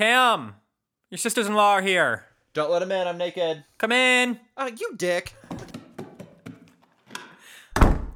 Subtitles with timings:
[0.00, 0.54] Cam,
[1.10, 2.24] your sisters-in-law are here.
[2.54, 3.06] Don't let him in.
[3.06, 3.64] I'm naked.
[3.76, 4.40] Come in.
[4.56, 5.34] Oh, you dick.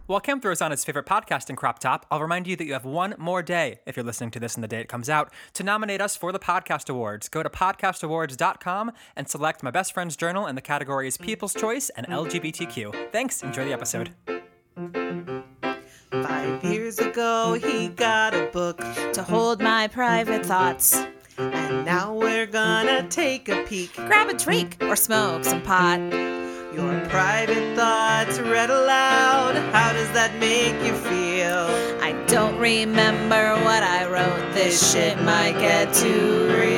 [0.07, 2.87] While Cam throws on his favorite podcasting crop top, I'll remind you that you have
[2.87, 5.63] one more day, if you're listening to this in the day it comes out, to
[5.63, 7.29] nominate us for the Podcast Awards.
[7.29, 12.07] Go to podcastawards.com and select My Best Friend's Journal in the categories People's Choice and
[12.07, 13.13] LGBTQ.
[13.13, 13.43] Thanks.
[13.43, 14.09] Enjoy the episode.
[16.11, 18.79] Five years ago, he got a book,
[19.13, 21.05] to hold my private thoughts.
[21.39, 23.95] And now we're gonna take a peek.
[23.95, 26.01] Grab a drink or smoke some pot.
[26.75, 29.55] Your private thoughts read aloud.
[29.73, 31.69] How does that make you feel?
[32.03, 34.55] I don't remember what I wrote.
[34.55, 36.75] This shit might get too real.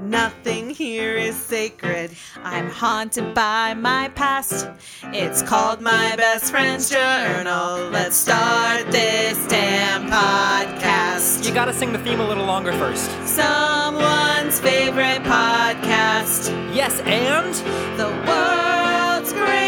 [0.00, 2.10] Nothing here is sacred.
[2.44, 4.68] I'm haunted by my past.
[5.04, 7.88] It's called my best friend's journal.
[7.88, 11.46] Let's start this damn podcast.
[11.46, 13.10] You gotta sing the theme a little longer first.
[13.26, 16.50] Someone's favorite podcast.
[16.74, 17.54] Yes, and
[17.98, 19.65] The world's greatest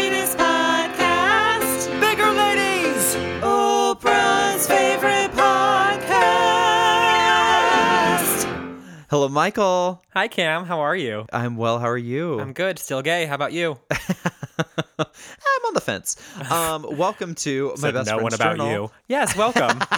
[9.09, 10.03] Hello, Michael.
[10.13, 10.65] Hi, Cam.
[10.65, 11.25] How are you?
[11.33, 11.79] I'm well.
[11.79, 12.39] How are you?
[12.39, 12.77] I'm good.
[12.77, 13.25] Still gay.
[13.25, 13.79] How about you?
[14.99, 16.15] I'm on the fence.
[16.51, 18.71] Um, welcome to my best no one friend's about journal.
[18.71, 18.91] you.
[19.07, 19.79] Yes, welcome.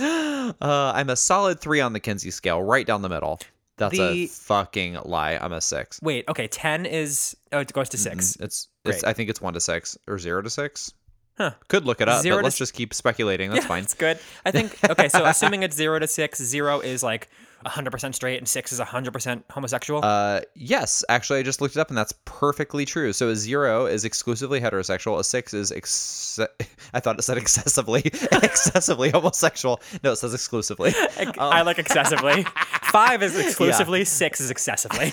[0.00, 3.38] Uh, I'm a solid three on the Kinsey scale, right down the middle.
[3.76, 5.36] That's The- a fucking lie.
[5.40, 6.00] I'm a six.
[6.02, 6.24] Wait.
[6.28, 6.48] Okay.
[6.48, 7.36] Ten is.
[7.52, 8.68] Oh, it goes to 6 It's, it's.
[8.84, 9.04] Great.
[9.04, 10.92] I think it's one to six or zero to six.
[11.36, 11.50] Huh.
[11.68, 13.50] Could look it up, Zero but let's s- just keep speculating.
[13.50, 13.82] That's fine.
[13.82, 14.18] It's good.
[14.44, 14.76] I think.
[14.88, 15.08] Okay.
[15.08, 17.28] So assuming it's zero to six, zero is like
[17.66, 20.04] 100% straight, and six is 100% homosexual.
[20.04, 23.12] Uh, yes, actually, I just looked it up, and that's perfectly true.
[23.12, 25.18] So a zero is exclusively heterosexual.
[25.18, 26.38] A six is ex-
[26.94, 29.80] I thought it said excessively, excessively homosexual.
[30.04, 30.92] No, it says exclusively.
[31.38, 32.44] I like excessively.
[32.82, 34.04] Five is exclusively.
[34.04, 35.12] Six is excessively.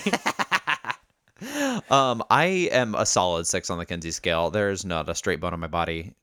[1.90, 4.50] Um, I am a solid six on the Kinsey scale.
[4.50, 6.14] There's not a straight bone on my body,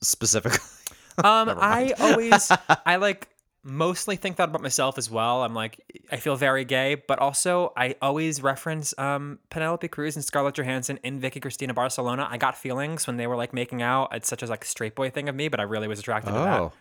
[0.00, 0.60] specifically.
[1.16, 2.50] Um, I always,
[2.84, 3.28] I like
[3.62, 5.42] mostly think that about myself as well.
[5.42, 5.80] I'm like,
[6.12, 10.98] I feel very gay, but also I always reference um, Penelope Cruz and Scarlett Johansson
[11.02, 12.26] in Vicky Cristina Barcelona.
[12.30, 14.08] I got feelings when they were like making out.
[14.12, 16.38] It's such a like straight boy thing of me, but I really was attracted to
[16.38, 16.72] that.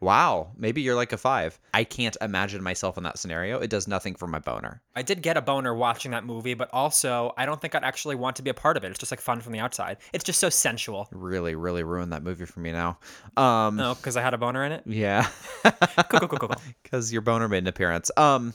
[0.00, 0.52] Oh, wow.
[0.56, 1.58] Maybe you're like a five.
[1.74, 3.58] I can't imagine myself in that scenario.
[3.58, 4.80] It does nothing for my boner.
[4.94, 8.14] I did get a boner watching that movie, but also I don't think I'd actually
[8.14, 8.90] want to be a part of it.
[8.90, 9.96] It's just like fun from the outside.
[10.12, 11.08] It's just so sensual.
[11.12, 12.98] Really, really ruined that movie for me now.
[13.36, 14.82] Um, No, because I had a boner in it.
[14.86, 15.28] yeah.
[15.64, 16.60] Cool, cool, cool, cool, cool.
[16.82, 18.10] because your boner made an appearance.
[18.16, 18.54] Um,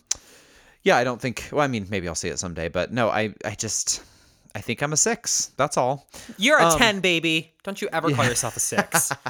[0.84, 1.50] yeah, I don't think.
[1.52, 4.02] Well, I mean, maybe I'll see it someday, but no, I, I just,
[4.56, 5.52] I think I'm a six.
[5.58, 6.08] That's all.
[6.38, 7.54] You're a Um, 10, baby.
[7.64, 9.12] Don't you ever call yourself a 6.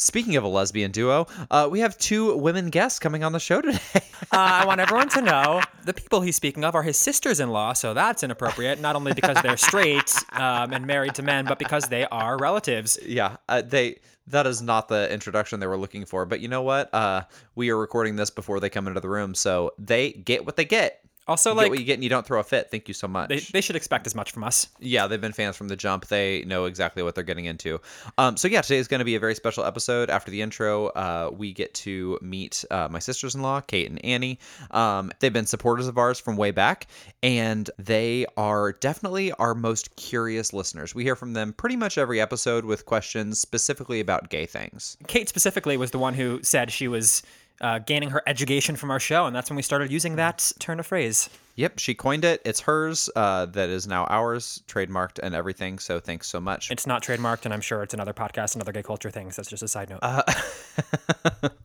[0.00, 3.60] Speaking of a lesbian duo, uh, we have two women guests coming on the show
[3.60, 3.78] today.
[4.30, 7.48] Uh, I want everyone to know the people he's speaking of are his sisters in
[7.48, 11.58] law, so that's inappropriate, not only because they're straight um, and married to men, but
[11.58, 12.98] because they are relatives.
[13.06, 14.00] yeah, uh, they.
[14.26, 16.26] That is not the introduction they were looking for.
[16.26, 16.92] But you know what?
[16.92, 17.22] Uh,
[17.54, 20.66] we are recording this before they come into the room, so they get what they
[20.66, 21.02] get.
[21.28, 22.70] Also, You like, what you get, and you don't throw a fit.
[22.70, 23.28] Thank you so much.
[23.28, 24.68] they, they should expect as much from us.
[24.80, 26.06] yeah, they've been fans from the jump.
[26.06, 27.80] They know exactly what they're getting into.
[28.16, 30.10] Um, so yeah, today is going to be a very special episode.
[30.10, 34.38] After the intro, uh, we get to meet uh, my sisters-in-law, Kate and Annie.
[34.70, 36.86] Um, they've been supporters of ours from way back,
[37.22, 40.94] and they are definitely our most curious listeners.
[40.94, 44.96] We hear from them pretty much every episode with questions specifically about gay things.
[45.06, 47.22] Kate specifically was the one who said she was
[47.60, 50.80] uh, gaining her education from our show, and that's when we started using that turn
[50.80, 51.28] of phrase.
[51.56, 52.40] Yep, she coined it.
[52.44, 53.10] It's hers.
[53.16, 55.78] Uh, that is now ours, trademarked and everything.
[55.80, 56.70] So thanks so much.
[56.70, 59.36] It's not trademarked, and I'm sure it's another podcast another gay culture things.
[59.36, 60.00] That's just a side note.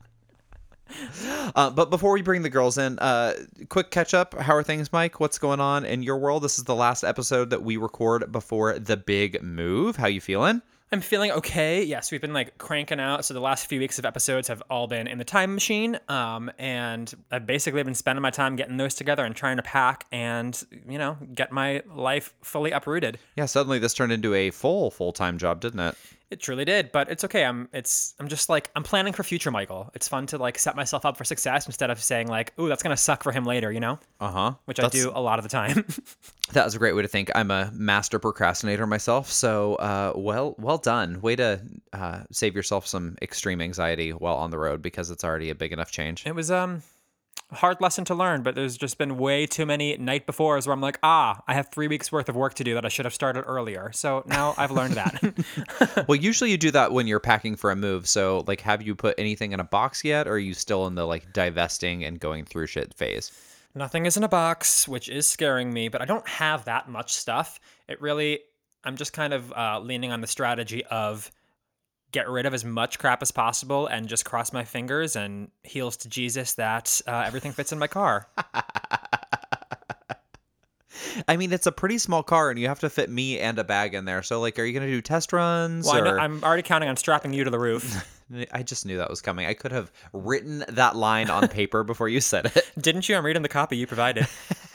[1.56, 3.34] Uh, but before we bring the girls in, uh,
[3.68, 4.34] quick catch up.
[4.38, 5.20] How are things, Mike?
[5.20, 6.42] What's going on in your world?
[6.42, 9.96] This is the last episode that we record before the big move.
[9.96, 10.62] How you feeling?
[10.94, 11.82] I'm feeling okay.
[11.82, 13.24] Yes, we've been like cranking out.
[13.24, 15.98] So the last few weeks of episodes have all been in the time machine.
[16.08, 20.06] Um, and I've basically been spending my time getting those together and trying to pack
[20.12, 23.18] and, you know, get my life fully uprooted.
[23.34, 25.96] Yeah, suddenly this turned into a full full time job, didn't it?
[26.34, 27.44] It truly did, but it's okay.
[27.44, 29.92] I'm it's I'm just like I'm planning for future Michael.
[29.94, 32.82] It's fun to like set myself up for success instead of saying like, "Ooh, that's
[32.82, 34.00] going to suck for him later," you know?
[34.18, 34.52] Uh huh.
[34.64, 35.84] Which I do a lot of the time.
[36.52, 37.30] That was a great way to think.
[37.34, 41.22] I'm a master procrastinator myself, so uh, well, well done.
[41.22, 41.60] Way to
[41.94, 45.72] uh, save yourself some extreme anxiety while on the road because it's already a big
[45.72, 46.26] enough change.
[46.26, 46.82] it was um
[47.52, 50.80] hard lesson to learn, but there's just been way too many night befores where I'm
[50.80, 53.14] like, ah, I have three weeks worth of work to do that I should have
[53.14, 53.90] started earlier.
[53.92, 56.04] So now I've learned that.
[56.08, 58.06] well, usually you do that when you're packing for a move.
[58.08, 60.94] So, like, have you put anything in a box yet, or are you still in
[60.94, 63.30] the like divesting and going through shit phase?
[63.74, 67.12] Nothing is in a box, which is scaring me, but I don't have that much
[67.12, 67.58] stuff.
[67.88, 68.40] It really,
[68.84, 71.30] I'm just kind of uh, leaning on the strategy of
[72.14, 75.96] get rid of as much crap as possible and just cross my fingers and heels
[75.98, 78.28] to Jesus that uh, everything fits in my car.
[81.28, 83.64] I mean, it's a pretty small car, and you have to fit me and a
[83.64, 84.22] bag in there.
[84.22, 85.86] So, like, are you going to do test runs?
[85.86, 86.20] Well, or...
[86.20, 88.08] I'm already counting on strapping you to the roof.
[88.52, 89.46] I just knew that was coming.
[89.46, 92.70] I could have written that line on paper before you said it.
[92.78, 93.16] Didn't you?
[93.16, 94.26] I'm reading the copy you provided.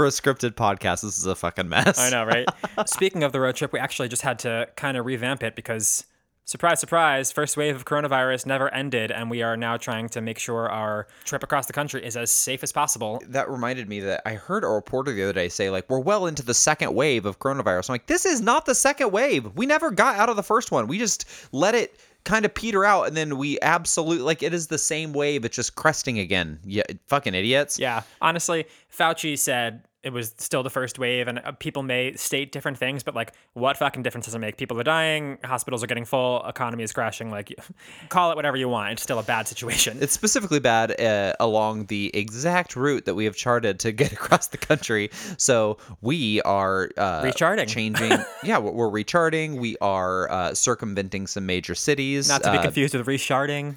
[0.00, 1.98] For a scripted podcast, this is a fucking mess.
[1.98, 2.48] I know, right?
[2.88, 6.06] Speaking of the road trip, we actually just had to kind of revamp it because
[6.46, 10.38] surprise, surprise, first wave of coronavirus never ended, and we are now trying to make
[10.38, 13.22] sure our trip across the country is as safe as possible.
[13.28, 16.24] That reminded me that I heard a reporter the other day say, like, we're well
[16.24, 17.90] into the second wave of coronavirus.
[17.90, 19.54] I'm like, this is not the second wave.
[19.54, 20.86] We never got out of the first one.
[20.86, 24.66] We just let it kind of peter out and then we absolutely like it is
[24.66, 30.12] the same wave it's just cresting again yeah fucking idiots Yeah, honestly, Fauci said it
[30.12, 33.76] was still the first wave, and uh, people may state different things, but like, what
[33.76, 34.56] fucking difference does it make?
[34.56, 37.30] People are dying, hospitals are getting full, economy is crashing.
[37.30, 37.52] Like,
[38.08, 38.92] call it whatever you want.
[38.92, 39.98] It's still a bad situation.
[40.00, 44.46] it's specifically bad uh, along the exact route that we have charted to get across
[44.48, 45.10] the country.
[45.36, 47.66] So we are uh, Recharting.
[47.66, 48.12] changing.
[48.42, 49.56] yeah, we're, we're recharting.
[49.60, 52.28] We are uh, circumventing some major cities.
[52.28, 53.76] Not to be uh, confused with resharding.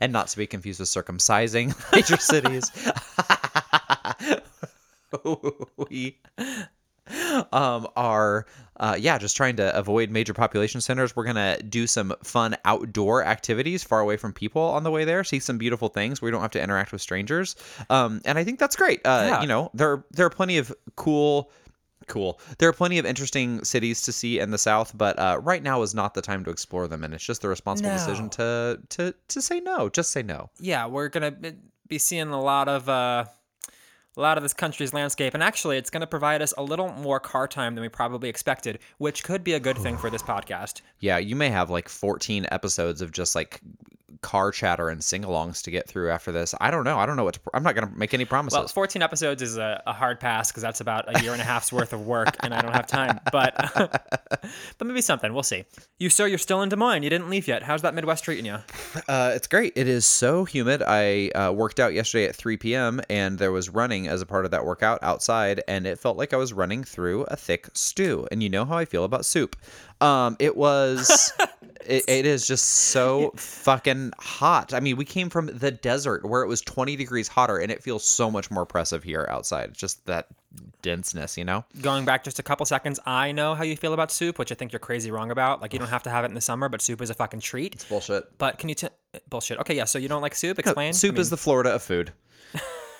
[0.00, 2.70] and not to be confused with circumcising major cities.
[5.90, 6.18] We
[7.52, 8.46] um are
[8.80, 11.14] uh, yeah just trying to avoid major population centers.
[11.14, 15.22] We're gonna do some fun outdoor activities far away from people on the way there
[15.24, 17.56] see some beautiful things where we don't have to interact with strangers.
[17.90, 19.00] Um and i think that's great.
[19.04, 19.40] Uh Yeah.
[19.42, 21.50] you know there there are plenty of cool
[22.06, 22.38] cool.
[22.58, 25.80] There are plenty of interesting cities to see in the south but uh, right now
[25.82, 27.96] is not the time to explore them and it's just the responsible No.
[27.96, 30.50] decision to to to say no just say no.
[30.58, 31.54] Yeah, we're gonna be-
[31.86, 33.24] be seeing a lot of uh,
[34.16, 37.20] a lot of this country's landscape, and actually, it's gonna provide us a little more
[37.20, 40.80] car time than we probably expected, which could be a good thing for this podcast.
[41.00, 43.60] Yeah, you may have like 14 episodes of just like
[44.24, 46.54] car chatter and sing-alongs to get through after this.
[46.58, 46.98] I don't know.
[46.98, 48.56] I don't know what to, I'm not going to make any promises.
[48.56, 51.44] Well, 14 episodes is a, a hard pass because that's about a year and a
[51.44, 53.20] half's worth of work, and I don't have time.
[53.30, 53.54] But
[54.78, 55.34] but maybe something.
[55.34, 55.66] We'll see.
[55.98, 57.02] You, sir, you're still in Des Moines.
[57.02, 57.62] You didn't leave yet.
[57.62, 58.56] How's that Midwest treating you?
[59.06, 59.74] Uh, it's great.
[59.76, 60.82] It is so humid.
[60.82, 63.02] I uh, worked out yesterday at 3 p.m.
[63.10, 66.32] and there was running as a part of that workout outside, and it felt like
[66.32, 68.26] I was running through a thick stew.
[68.32, 69.54] And you know how I feel about soup.
[70.00, 71.32] Um, it was.
[71.86, 74.72] it, it is just so fucking hot.
[74.74, 77.82] I mean, we came from the desert where it was 20 degrees hotter, and it
[77.82, 79.70] feels so much more oppressive here outside.
[79.70, 80.28] It's just that
[80.82, 81.64] denseness, you know.
[81.80, 84.54] Going back just a couple seconds, I know how you feel about soup, which I
[84.54, 85.60] think you're crazy wrong about.
[85.60, 87.40] Like, you don't have to have it in the summer, but soup is a fucking
[87.40, 87.74] treat.
[87.74, 88.38] It's bullshit.
[88.38, 88.88] But can you t-
[89.28, 89.58] bullshit?
[89.58, 89.84] Okay, yeah.
[89.84, 90.58] So you don't like soup?
[90.58, 90.92] Explain.
[90.92, 92.12] Soup I is the Florida of food.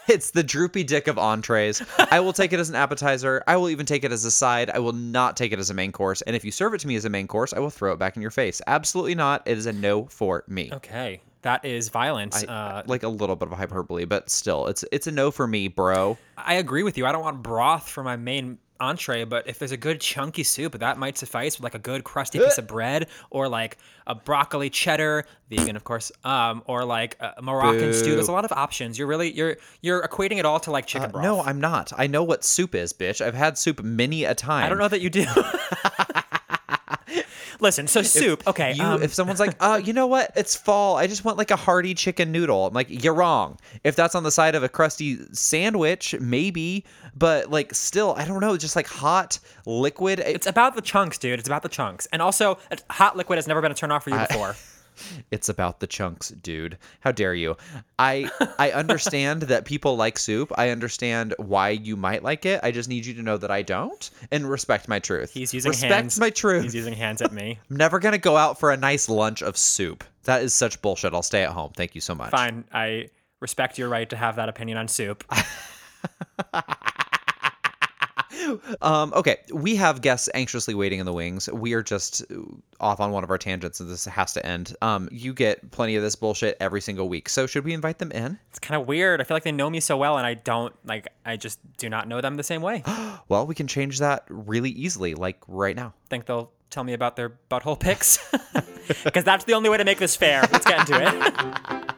[0.08, 1.82] It's the droopy dick of entrees.
[2.10, 3.42] I will take it as an appetizer.
[3.46, 4.70] I will even take it as a side.
[4.70, 6.22] I will not take it as a main course.
[6.22, 7.98] And if you serve it to me as a main course, I will throw it
[7.98, 8.60] back in your face.
[8.66, 9.42] Absolutely not.
[9.46, 10.70] It is a no for me.
[10.72, 12.34] Okay, that is violent.
[12.34, 15.46] I- uh, like a little bit of hyperbole, but still, it's it's a no for
[15.46, 16.16] me, bro.
[16.36, 17.06] I agree with you.
[17.06, 20.78] I don't want broth for my main entree, but if there's a good chunky soup,
[20.78, 24.68] that might suffice with like a good crusty piece of bread or like a broccoli
[24.70, 28.14] cheddar, vegan of course, um, or like a Moroccan stew.
[28.14, 28.98] There's a lot of options.
[28.98, 31.24] You're really you're you're equating it all to like chicken broth.
[31.24, 31.92] Uh, No, I'm not.
[31.96, 33.20] I know what soup is, bitch.
[33.24, 34.64] I've had soup many a time.
[34.64, 35.24] I don't know that you do.
[37.64, 38.46] Listen, so soup.
[38.46, 40.30] Okay, You, um, if someone's like, uh, you know what?
[40.36, 40.96] It's fall.
[40.96, 42.66] I just want like a hearty chicken noodle.
[42.66, 43.58] I'm like, you're wrong.
[43.82, 46.84] If that's on the side of a crusty sandwich, maybe,
[47.16, 48.56] but like still, I don't know.
[48.58, 50.20] Just like hot liquid.
[50.20, 51.38] It's about the chunks, dude.
[51.38, 52.58] It's about the chunks, and also
[52.90, 54.54] hot liquid has never been a turn off for you before.
[55.30, 56.78] it's about the chunks, dude.
[57.00, 57.56] How dare you?
[57.98, 60.52] I I understand that people like soup.
[60.56, 62.60] I understand why you might like it.
[62.62, 65.32] I just need you to know that I don't and respect my truth.
[65.32, 66.20] He's using respect hands.
[66.20, 66.64] my truth.
[66.64, 67.58] He's using hands at me.
[67.70, 70.04] I'm never gonna go out for a nice lunch of soup.
[70.24, 71.14] That is such bullshit.
[71.14, 71.72] I'll stay at home.
[71.76, 72.30] Thank you so much.
[72.30, 73.10] Fine, I
[73.40, 75.24] respect your right to have that opinion on soup.
[78.82, 81.48] Um, okay, we have guests anxiously waiting in the wings.
[81.50, 82.24] We are just
[82.80, 84.74] off on one of our tangents, and this has to end.
[84.82, 87.28] Um, you get plenty of this bullshit every single week.
[87.28, 88.38] So should we invite them in?
[88.50, 89.20] It's kind of weird.
[89.20, 91.08] I feel like they know me so well, and I don't like.
[91.24, 92.82] I just do not know them the same way.
[93.26, 95.94] Well, we can change that really easily, like right now.
[96.10, 98.18] Think they'll tell me about their butthole pics?
[99.02, 100.42] Because that's the only way to make this fair.
[100.52, 101.90] Let's get into it.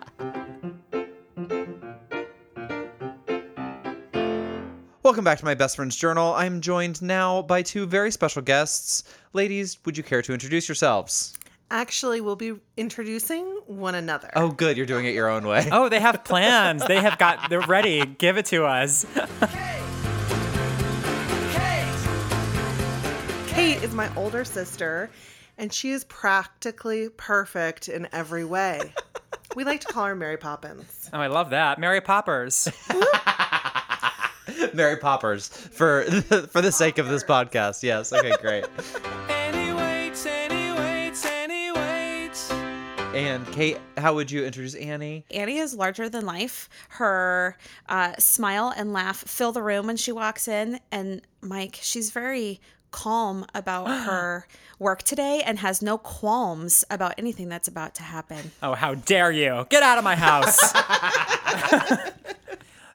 [5.07, 6.35] Welcome back to my best friend's journal.
[6.35, 9.05] I'm joined now by two very special guests.
[9.35, 11.33] Ladies, would you care to introduce yourselves?
[11.71, 14.33] Actually, we'll be introducing one another.
[14.35, 14.77] Oh, good.
[14.77, 15.69] You're doing it your own way.
[15.71, 16.85] Oh, they have plans.
[16.85, 17.49] They have got.
[17.49, 18.05] They're ready.
[18.05, 19.07] Give it to us.
[23.47, 25.09] Kate Kate is my older sister,
[25.57, 28.93] and she is practically perfect in every way.
[29.55, 31.09] we like to call her Mary Poppins.
[31.13, 31.79] Oh, I love that.
[31.79, 32.69] Mary Poppers.
[34.75, 36.05] Mary Poppers for
[36.51, 37.83] for the sake of this podcast.
[37.83, 38.13] Yes.
[38.13, 38.65] Okay, great.
[43.15, 45.25] And Kate, how would you introduce Annie?
[45.31, 46.69] Annie is larger than life.
[46.91, 47.57] Her
[47.89, 50.81] uh, smile and laugh fill the room when she walks in.
[50.93, 52.61] And Mike, she's very
[52.91, 54.47] calm about her
[54.79, 58.51] work today and has no qualms about anything that's about to happen.
[58.63, 59.67] Oh, how dare you!
[59.71, 60.73] Get out of my house.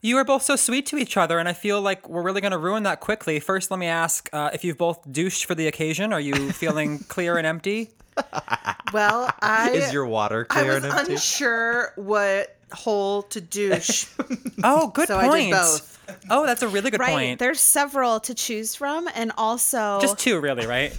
[0.03, 2.51] You are both so sweet to each other, and I feel like we're really going
[2.53, 3.39] to ruin that quickly.
[3.39, 6.12] First, let me ask uh, if you've both douched for the occasion.
[6.12, 7.89] Are you feeling clear and empty?
[8.93, 11.13] Well, I Is your water I clear was and empty?
[11.13, 14.08] unsure what hole to douche,
[14.63, 15.51] Oh, good so I point.
[15.51, 15.88] did both.
[16.29, 17.12] Oh, that's a really good Right.
[17.12, 17.39] point.
[17.39, 19.08] There's several to choose from.
[19.15, 20.98] And also, Just two, really, right?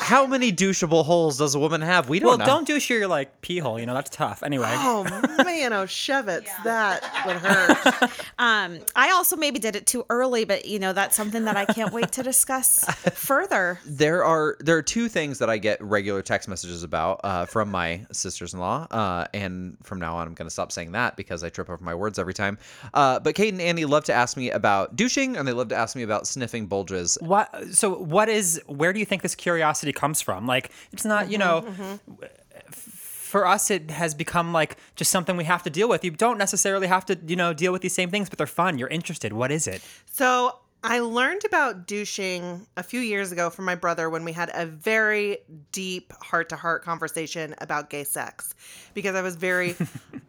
[0.00, 2.08] How many douchable holes does a woman have?
[2.08, 2.46] We don't well, know.
[2.46, 3.78] don't douche your like pee hole.
[3.78, 4.42] You know that's tough.
[4.42, 4.66] Anyway.
[4.68, 5.04] Oh
[5.44, 8.02] man, oh Shevitz, that would hurt.
[8.38, 11.66] um, I also maybe did it too early, but you know, that's something that I
[11.66, 13.78] can't wait to discuss further.
[13.84, 17.70] there are there are two things that I get regular text messages about uh, from
[17.70, 21.50] my sisters-in-law, uh, and from now on I'm going to stop saying that because I
[21.50, 22.58] trip over my words every time.
[22.94, 25.76] Uh, but Kate and Annie love to ask me about douching, and they love to
[25.76, 27.18] ask me about sniffing bulges.
[27.20, 27.54] What?
[27.72, 28.60] So, what is?
[28.66, 30.46] Where do you think this curiosity comes from?
[30.46, 31.30] Like, it's not.
[31.30, 31.82] You mm-hmm,
[32.18, 32.28] know,
[32.68, 36.04] f- for us, it has become like just something we have to deal with.
[36.04, 38.78] You don't necessarily have to, you know, deal with these same things, but they're fun.
[38.78, 39.32] You're interested.
[39.32, 39.82] What is it?
[40.06, 44.50] So I learned about douching a few years ago from my brother when we had
[44.54, 45.38] a very
[45.72, 48.54] deep heart to heart conversation about gay sex
[48.94, 49.76] because I was very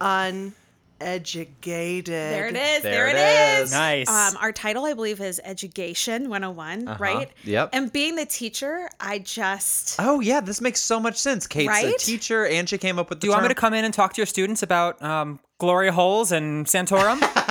[1.02, 2.06] uneducated.
[2.06, 2.82] There it is.
[2.82, 3.68] There There, it it is.
[3.68, 3.72] is.
[3.72, 4.08] Nice.
[4.08, 7.30] Um, our title, I believe, is Education 101, right?
[7.44, 7.70] Yep.
[7.72, 9.96] And being the teacher, I just.
[9.98, 11.46] Oh yeah, this makes so much sense.
[11.46, 13.74] Kate's a teacher, and she came up with the Do you want me to come
[13.74, 17.20] in and talk to your students about um, Gloria holes and Santorum?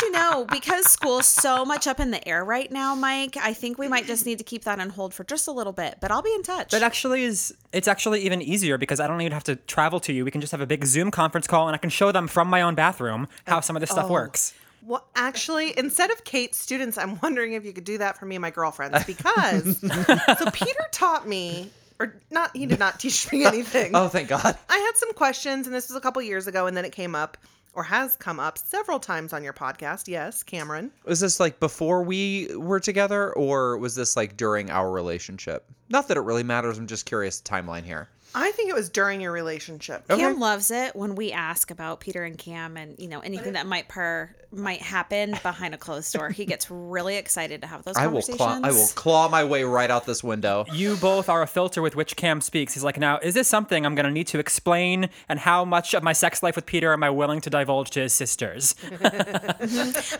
[0.00, 2.94] You know, let you know because school's so much up in the air right now,
[2.94, 3.36] Mike.
[3.36, 5.72] I think we might just need to keep that on hold for just a little
[5.72, 6.70] bit, but I'll be in touch.
[6.70, 7.54] That actually is.
[7.72, 10.24] It's actually even easier because I don't even have to travel to you.
[10.24, 12.48] We can just have a big Zoom conference call, and I can show them from
[12.48, 14.12] my own bathroom how some of this stuff oh.
[14.12, 14.54] works.
[14.84, 18.36] Well, actually, instead of Kate's students, I'm wondering if you could do that for me
[18.36, 21.70] and my girlfriends because so Peter taught me,
[22.00, 23.92] or not, he did not teach me anything.
[23.94, 24.58] Oh, thank God.
[24.68, 27.14] I had some questions, and this was a couple years ago, and then it came
[27.14, 27.36] up
[27.74, 30.08] or has come up several times on your podcast.
[30.08, 30.90] Yes, Cameron.
[31.04, 35.64] Was this like before we were together, or was this like during our relationship?
[35.88, 36.78] Not that it really matters.
[36.78, 38.08] I'm just curious timeline here.
[38.34, 40.08] I think it was during your relationship.
[40.08, 43.66] Cam loves it when we ask about Peter and Cam and you know anything that
[43.66, 46.30] might per might happen behind a closed door.
[46.30, 48.36] He gets really excited to have those I will conversations.
[48.36, 48.60] claw.
[48.62, 50.66] I will claw my way right out this window.
[50.72, 52.74] You both are a filter with which Cam speaks.
[52.74, 55.08] He's like, now, is this something I'm going to need to explain?
[55.28, 58.00] And how much of my sex life with Peter am I willing to divulge to
[58.00, 58.74] his sisters?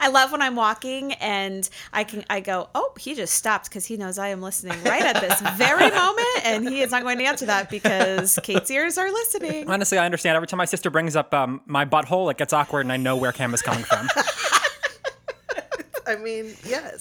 [0.00, 3.85] I love when I'm walking and I can I go, oh, he just stopped because
[3.85, 7.19] he knows I am listening right at this very moment, and he is not going
[7.19, 8.01] to answer that because
[8.42, 9.68] Kate's ears are listening.
[9.68, 10.37] Honestly, I understand.
[10.37, 13.16] Every time my sister brings up um, my butthole, it gets awkward, and I know
[13.16, 14.09] where Cam is coming from.
[16.06, 17.00] I mean, yes.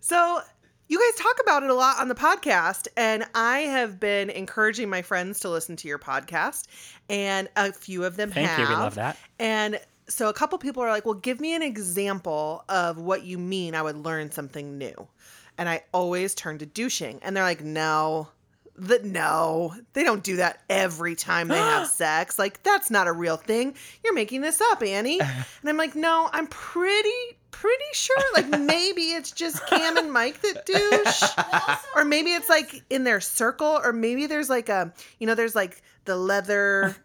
[0.00, 0.40] so
[0.88, 4.90] you guys talk about it a lot on the podcast, and I have been encouraging
[4.90, 6.66] my friends to listen to your podcast,
[7.08, 8.58] and a few of them Thank have.
[8.58, 8.68] you.
[8.68, 9.16] We love that.
[9.38, 13.38] And so a couple people are like, "Well, give me an example of what you
[13.38, 13.74] mean.
[13.74, 15.08] I would learn something new."
[15.56, 18.28] And I always turn to douching, and they're like, "No."
[18.74, 22.38] The, no, they don't do that every time they have sex.
[22.38, 23.74] Like that's not a real thing.
[24.02, 25.20] You're making this up, Annie.
[25.62, 28.16] And I'm like, no, I'm pretty pretty sure.
[28.34, 33.20] Like maybe it's just Cam and Mike that douche, or maybe it's like in their
[33.20, 36.96] circle, or maybe there's like a you know there's like the leather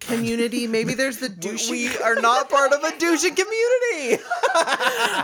[0.00, 0.66] community.
[0.66, 1.70] Maybe there's the douche.
[1.70, 4.22] We are not part of a douching community.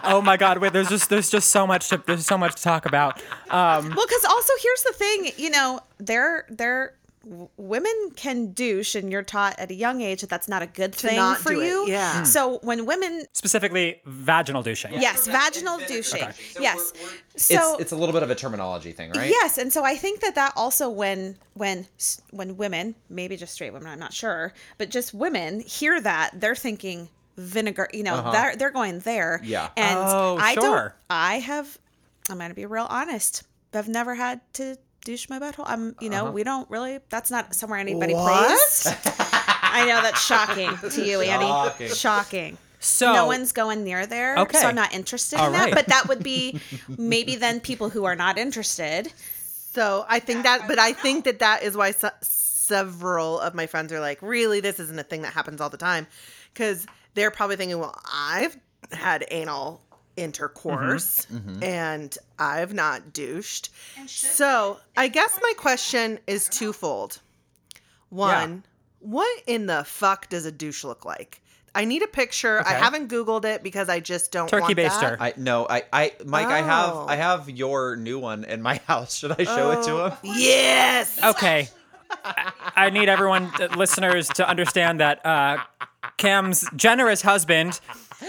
[0.05, 0.59] oh my God!
[0.59, 3.21] Wait, there's just there's just so much to there's so much to talk about.
[3.51, 6.95] Um, Well, because also here's the thing, you know, they're they're
[7.29, 10.67] w- women can douche, and you're taught at a young age that that's not a
[10.67, 11.87] good thing not for do it, you.
[11.89, 12.23] yeah.
[12.23, 14.93] So when women, specifically, vaginal douching.
[14.95, 16.29] yes, vaginal douching,
[16.61, 16.93] yes.
[17.35, 19.31] it's So it's a little bit of a terminology thing, right?
[19.31, 21.87] Yes, and so I think that that also when when
[22.31, 26.55] when women, maybe just straight women, I'm not sure, but just women hear that, they're
[26.57, 27.89] thinking vinegar.
[27.93, 28.33] You know, uh-huh.
[28.33, 29.41] they're they're going there.
[29.43, 29.71] Yeah.
[29.77, 30.93] And Oh, I don't.
[31.09, 31.79] I have.
[32.31, 33.43] I'm gonna be real honest.
[33.75, 35.65] I've never had to douche my butthole.
[35.67, 35.95] I'm.
[36.01, 36.33] You know, uh-huh.
[36.33, 37.01] we don't really.
[37.09, 38.47] That's not somewhere anybody What?
[38.47, 38.95] plays.
[39.19, 41.47] I know that's shocking to you, Annie.
[41.47, 41.89] Shocking.
[41.89, 42.59] Shocking.
[42.81, 44.59] So no one's going near there, Okay.
[44.59, 45.67] so I'm not interested All in that.
[45.67, 45.75] right.
[45.75, 46.61] But that would be
[46.99, 49.13] maybe then people who are not interested.
[49.73, 53.67] So I think that, but I think that that is why se- several of my
[53.67, 56.09] friends are like, really, this isn't a thing that happens all the time.
[56.53, 58.57] Because they're probably thinking, well, I've
[58.91, 59.81] had anal
[60.17, 61.27] intercourse
[61.63, 63.71] and I've not douched.
[64.07, 67.21] So I guess my question is twofold.
[68.11, 68.65] One,
[69.01, 71.41] what in the fuck does a douche look like?
[71.75, 72.63] I need a picture.
[72.67, 74.93] I haven't Googled it because I just don't Turkey want that.
[74.93, 75.17] baster.
[75.19, 77.07] I no, I I Mike, I have Oh.
[77.09, 79.17] I have your new one in my house.
[79.17, 80.13] Should I show it to him?
[80.23, 81.19] Yes.
[81.23, 81.69] Okay.
[82.25, 85.59] I- I need everyone, uh, listeners, to understand that uh,
[86.19, 87.81] Cam's generous husband.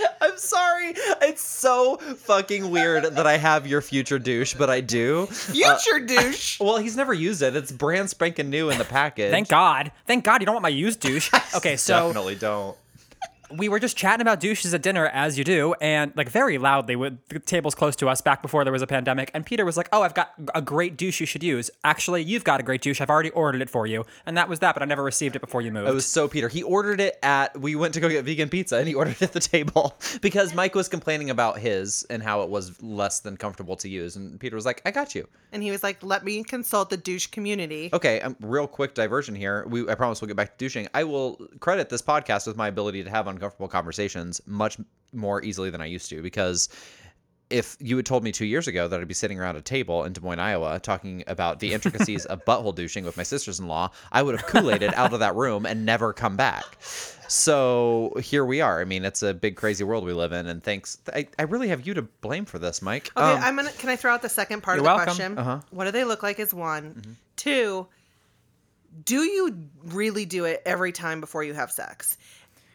[0.22, 0.94] I'm sorry.
[1.22, 5.28] It's so fucking weird that I have your future douche, but I do.
[5.30, 6.60] Uh, future douche.
[6.64, 7.56] Well, he's never used it.
[7.56, 9.32] It's brand spanking new in the package.
[9.32, 9.92] Thank God.
[10.08, 11.30] Thank God you don't want my used douche.
[11.56, 12.76] Okay, so Definitely don't.
[13.58, 16.96] We were just chatting about douches at dinner, as you do, and like very loudly
[16.96, 19.32] with the tables close to us back before there was a pandemic.
[19.34, 21.70] And Peter was like, "Oh, I've got a great douche you should use.
[21.84, 23.02] Actually, you've got a great douche.
[23.02, 24.74] I've already ordered it for you." And that was that.
[24.76, 25.90] But I never received it before you moved.
[25.90, 26.50] It was so Peter.
[26.50, 27.60] He ordered it at.
[27.60, 30.54] We went to go get vegan pizza, and he ordered it at the table because
[30.54, 34.16] Mike was complaining about his and how it was less than comfortable to use.
[34.16, 36.98] And Peter was like, "I got you." And he was like, "Let me consult the
[36.98, 39.66] douche community." Okay, um, real quick diversion here.
[39.68, 40.88] We, I promise we'll get back to douching.
[40.94, 44.78] I will credit this podcast with my ability to have uncomfortable conversations much
[45.12, 46.70] more easily than I used to because
[47.50, 50.06] if you had told me two years ago that I'd be sitting around a table
[50.06, 54.24] in Des Moines, Iowa, talking about the intricacies of butthole douching with my sisters-in-law, I
[54.24, 56.64] would have Kool-Aided out of that room and never come back.
[57.28, 58.82] So here we are.
[58.82, 60.98] I mean, it's a big, crazy world we live in, and thanks.
[61.14, 63.12] I, I really have you to blame for this, Mike.
[63.16, 63.72] Okay, Um, I'm gonna.
[63.72, 65.06] Can I throw out the second part of the welcome.
[65.06, 65.38] question?
[65.38, 65.60] Uh-huh.
[65.72, 66.40] What do they look like?
[66.40, 67.88] Is one, two.
[69.06, 72.18] Do you really do it every time before you have sex?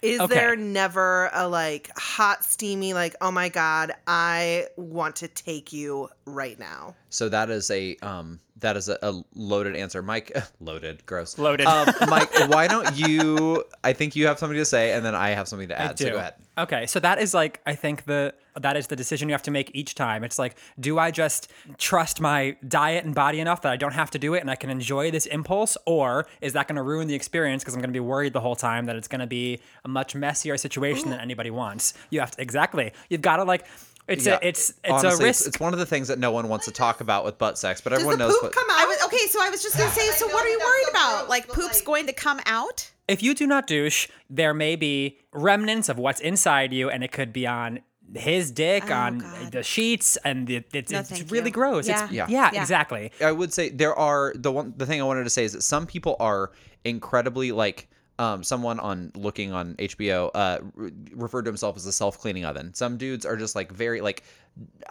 [0.02, 0.34] Is Okay.
[0.34, 6.08] there never a like hot, steamy, like, oh my god, I want to take you
[6.24, 6.94] right now?
[7.10, 10.36] So that is a um that is a, a loaded answer, Mike.
[10.60, 11.38] loaded, gross.
[11.38, 11.66] Loaded.
[11.66, 13.64] Um, Mike, why don't you?
[13.84, 15.98] I think you have something to say, and then I have something to add.
[15.98, 16.34] So go ahead.
[16.56, 19.52] Okay, so that is like I think the that is the decision you have to
[19.52, 20.24] make each time.
[20.24, 24.10] It's like, do I just trust my diet and body enough that I don't have
[24.10, 27.06] to do it and I can enjoy this impulse, or is that going to ruin
[27.06, 29.26] the experience because I'm going to be worried the whole time that it's going to
[29.26, 31.94] be a much messier situation than anybody wants?
[32.10, 32.92] You have to exactly.
[33.08, 33.64] You've got to like.
[34.08, 35.46] It's Yeah, a it's it's honestly, a risk.
[35.46, 37.80] It's, one of the things that no one wants to talk about with butt sex,
[37.80, 38.34] but Does everyone the knows.
[38.34, 38.88] poop what, come I out?
[38.88, 39.26] was okay.
[39.28, 40.08] So I was just gonna say.
[40.12, 41.28] So what are you worried about?
[41.28, 42.90] Like poop's going to come out?
[43.06, 47.10] if you do not douche, there may be remnants of what's inside you, and it
[47.12, 47.80] could be on
[48.14, 49.52] his dick, oh, on Oh, God.
[49.52, 51.52] the sheets, and it, it's, No, it's really you.
[51.52, 51.86] gross.
[51.88, 52.04] Yeah.
[52.04, 52.26] It's, Yeah.
[52.28, 52.60] yeah, Yeah.
[52.62, 53.10] exactly.
[53.22, 55.62] I would say there are the one the thing I wanted to say is that
[55.62, 56.50] some people are
[56.84, 57.88] incredibly like
[58.18, 62.44] um, someone on looking on HBO uh, re- referred to himself as a self cleaning
[62.44, 62.74] oven.
[62.74, 64.24] Some dudes are just like very like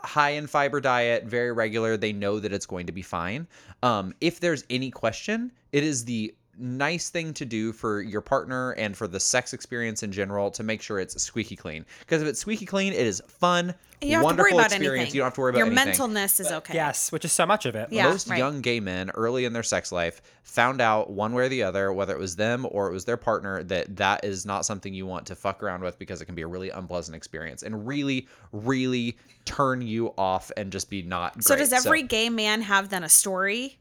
[0.04, 1.98] high in fiber diet, very regular.
[1.98, 3.48] They know that it's going to be fine.
[3.84, 8.72] Um, if there's any question, it is the nice thing to do for your partner
[8.72, 11.86] and for the sex experience in general to make sure it's squeaky clean.
[12.02, 14.96] Because if it's squeaky clean, it is fun, You don't have to wonderful worry experience.
[14.96, 15.16] anything.
[15.16, 15.94] You don't have to worry about Your anything.
[15.94, 16.74] mentalness is okay.
[16.74, 17.90] Yes, which is so much of it.
[17.92, 18.10] Yeah.
[18.10, 18.38] most right.
[18.38, 21.92] young gay men early in their sex life found out one way or the other
[21.92, 25.06] whether it was them or it was their partner that that is not something you
[25.06, 28.28] want to fuck around with because it can be a really unpleasant experience and really
[28.54, 33.04] really turn you off and just be not So does every gay man have then
[33.04, 33.78] a story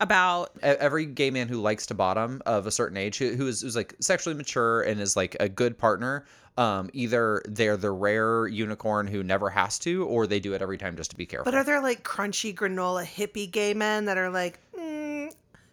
[0.00, 0.50] about?
[0.56, 3.60] e- every gay man who likes to bottom of a certain age who, who is
[3.60, 6.24] who's like sexually mature and is like a good partner
[6.58, 10.76] um either they're the rare unicorn who never has to or they do it every
[10.76, 14.18] time just to be careful But are there like crunchy granola hippie gay men that
[14.18, 14.80] are like, mm,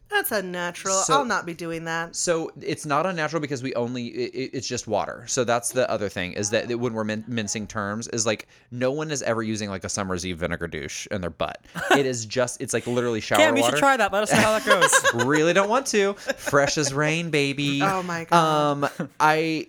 [0.10, 0.96] that's unnatural.
[0.96, 2.16] So- I'll not be doing that.
[2.16, 5.26] So it's not unnatural because we only it, it- it's just water.
[5.28, 8.92] So that's the other thing is that when we're min- mincing terms is like no
[8.92, 11.60] one is ever using like a summer's eve vinegar douche in their butt.
[11.98, 14.14] it is just it's like literally shower Cam, you should try that.
[14.14, 15.26] Let us know how that goes.
[15.26, 16.14] really don't want to.
[16.14, 17.82] Fresh as rain, baby.
[17.98, 18.84] Oh my God.
[18.84, 19.68] Um, I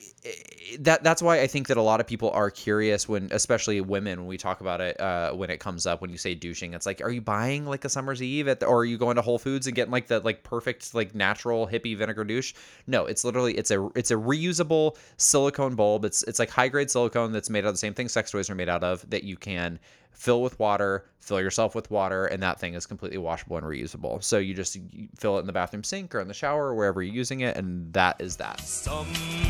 [0.81, 4.19] that that's why I think that a lot of people are curious when, especially women,
[4.21, 6.85] when we talk about it, uh, when it comes up, when you say douching, it's
[6.85, 9.23] like, are you buying like a summer's eve at, the, or are you going to
[9.23, 12.53] Whole Foods and getting like the like perfect like natural hippie vinegar douche.
[12.87, 16.05] No, it's literally it's a it's a reusable silicone bulb.
[16.05, 18.51] It's it's like high grade silicone that's made out of the same thing sex toys
[18.51, 19.81] are made out of that you can
[20.13, 24.23] fill with water, fill yourself with water, and that thing is completely washable and reusable.
[24.23, 24.77] So you just
[25.17, 27.57] fill it in the bathroom sink or in the shower or wherever you're using it,
[27.57, 28.61] and that is that.
[28.61, 29.07] Some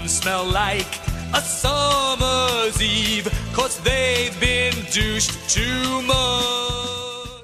[0.07, 0.87] smell like
[1.35, 6.78] a summer's eve, cause they've been douched too much.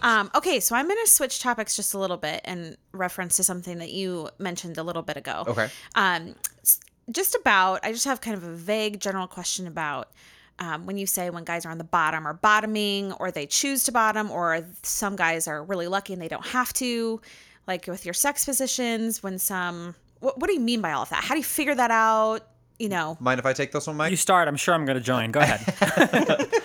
[0.04, 3.42] Um, okay, so I'm going to switch topics just a little bit and reference to
[3.42, 5.44] something that you mentioned a little bit ago.
[5.48, 5.68] Okay.
[5.94, 6.34] Um,
[7.10, 10.12] just about, I just have kind of a vague general question about
[10.58, 13.84] um, when you say when guys are on the bottom or bottoming, or they choose
[13.84, 17.20] to bottom, or some guys are really lucky and they don't have to,
[17.66, 21.08] like with your sex positions, when some, what, what do you mean by all of
[21.08, 21.24] that?
[21.24, 22.46] How do you figure that out?
[22.78, 24.10] You know, Mind if I take this one, Mike?
[24.10, 24.48] You start.
[24.48, 25.30] I'm sure I'm going to join.
[25.30, 26.50] Go ahead.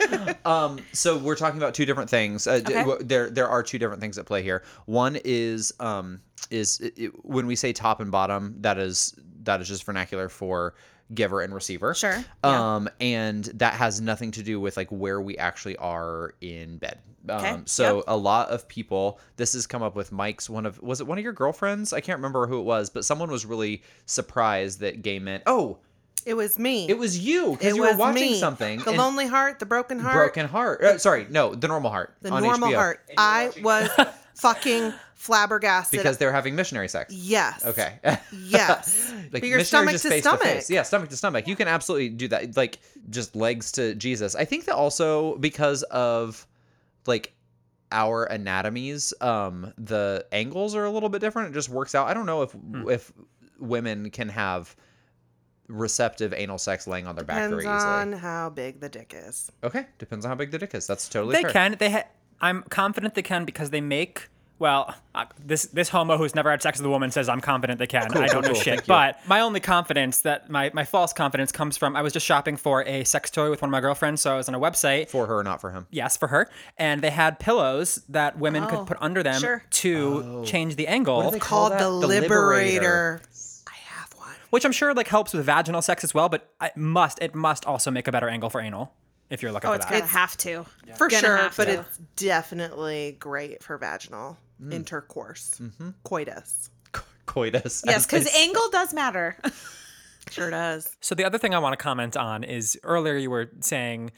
[0.46, 2.48] Um, so we're talking about two different things.
[2.48, 2.74] Uh, Okay.
[2.80, 4.64] w- there, there are two different things at play here.
[4.86, 9.62] One is, um, is it, it- when we say top and bottom, that is that
[9.62, 10.74] is just vernacular for
[11.14, 11.94] giver and receiver.
[11.94, 12.76] Sure, yeah.
[12.76, 17.00] Um, and that has nothing to do with like where we actually are in bed.
[17.30, 18.06] Okay, Um, so yep.
[18.08, 21.18] a lot of people, this has come up with Mike's one of was it one
[21.20, 21.94] of your girlfriends?
[21.94, 25.42] I can't remember who it was, but someone was really surprised that gay men.
[25.46, 25.78] Oh,
[26.26, 26.88] It was me.
[26.90, 28.40] it was you because you were watching me.
[28.40, 28.80] something.
[28.80, 30.82] The lonely heart, the broken heart, Broken Heart.
[30.84, 32.16] Uh, sorry, no, The Normal Heart.
[32.22, 32.76] the normal HBO.
[32.76, 33.10] heart.
[33.18, 33.90] I was
[34.36, 36.00] fucking flabbergasted.
[36.00, 37.14] because they're having missionary sex.
[37.14, 38.00] yes, Okay.
[38.34, 40.42] yes, like but your stomach to stomach.
[40.42, 40.70] face.
[40.70, 41.48] Yeah, stomach to stomach.
[41.48, 42.56] You can absolutely do that.
[42.56, 42.80] Like
[43.10, 44.36] just legs to Jesus.
[44.36, 46.46] I think that also because of
[47.06, 47.34] like
[47.92, 51.50] our anatomies, um, the angles are a little bit different.
[51.50, 52.08] It just works out.
[52.08, 52.90] I don't know if Hmm.
[52.90, 53.12] if
[53.60, 54.74] women can have
[55.70, 57.78] receptive anal sex laying on their back Depends very easily.
[57.78, 59.52] Depends on how big the dick is.
[59.64, 60.86] Okay, depends on how big the dick is.
[60.88, 61.52] That's totally they fair.
[61.52, 61.76] can.
[61.80, 61.92] They.
[61.92, 62.08] Ha-
[62.42, 64.30] I'm confident they can because they make.
[64.60, 67.80] Well, uh, this this homo who's never had sex with a woman says I'm confident
[67.80, 68.10] they can.
[68.10, 68.62] Cool, I don't cool, know cool.
[68.62, 68.86] shit.
[68.86, 72.58] But my only confidence that my my false confidence comes from I was just shopping
[72.58, 75.08] for a sex toy with one of my girlfriends, so I was on a website.
[75.10, 75.88] For her, not for him.
[75.92, 79.64] Yes, for her, and they had pillows that women Oh, could put under them sure.
[79.70, 81.32] to change the angle.
[81.32, 81.80] they Called that?
[81.80, 82.20] the, The liberator.
[82.28, 83.22] Liberator.
[84.50, 84.58] I have one.
[84.58, 87.66] which I'm sure like helps with vaginal sex as well, but it must it must
[87.66, 88.94] also make a better angle for anal
[89.30, 89.92] if you're looking oh, for it's that.
[90.00, 90.66] gonna have to.
[90.98, 91.80] For Gonna sure, but to.
[91.82, 94.74] it's definitely great for vaginal Mm.
[94.74, 95.92] intercourse, Mm-hmm.
[96.04, 96.70] coitus.
[97.26, 97.84] Coitus.
[97.86, 99.38] Yes, because angle does matter.
[100.32, 100.96] Sure does.
[101.02, 104.12] So the other thing I want to comment on is earlier you were saying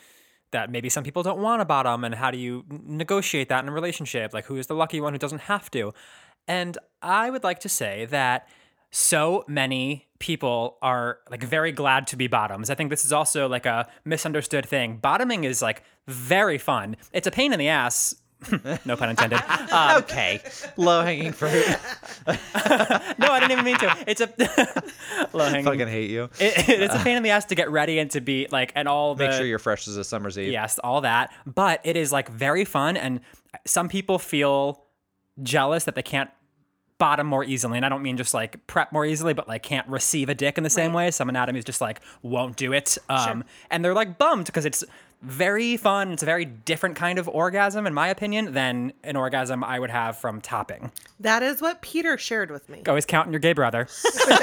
[0.52, 3.70] that maybe some people don't want a bottom and how do you negotiate that in
[3.70, 4.34] a relationship?
[4.34, 5.94] Like who is the lucky one who doesn't have to?
[6.50, 8.50] And I would like to say that
[8.91, 12.69] so many people are like very glad to be bottoms.
[12.69, 14.97] I think this is also like a misunderstood thing.
[14.97, 16.97] Bottoming is like very fun.
[17.13, 18.15] It's a pain in the ass.
[18.86, 19.39] no pun intended.
[19.71, 20.41] Um, okay.
[20.75, 21.65] Low hanging fruit.
[22.27, 23.95] no, I didn't even mean to.
[24.06, 24.27] It's a
[25.32, 25.63] low hanging.
[25.63, 26.23] Fucking hate you.
[26.39, 28.88] It, it's a pain in the ass to get ready and to be like, and
[28.89, 30.51] all the Make sure you're fresh as a summer's eve.
[30.51, 31.32] yes, all that.
[31.45, 33.21] But it is like very fun, and
[33.65, 34.84] some people feel
[35.41, 36.30] jealous that they can't
[37.02, 37.78] bottom more easily.
[37.78, 40.60] And I don't mean just like prep more easily, but like can't receive a dick
[40.60, 41.10] in the same way.
[41.10, 42.96] Some anatomies just like won't do it.
[43.10, 44.84] Um, and they're like bummed because it's
[45.24, 46.12] very fun.
[46.12, 49.90] It's a very different kind of orgasm, in my opinion, than an orgasm I would
[49.90, 50.92] have from topping.
[51.20, 52.84] That is what Peter shared with me.
[52.88, 53.88] Always counting your gay brother.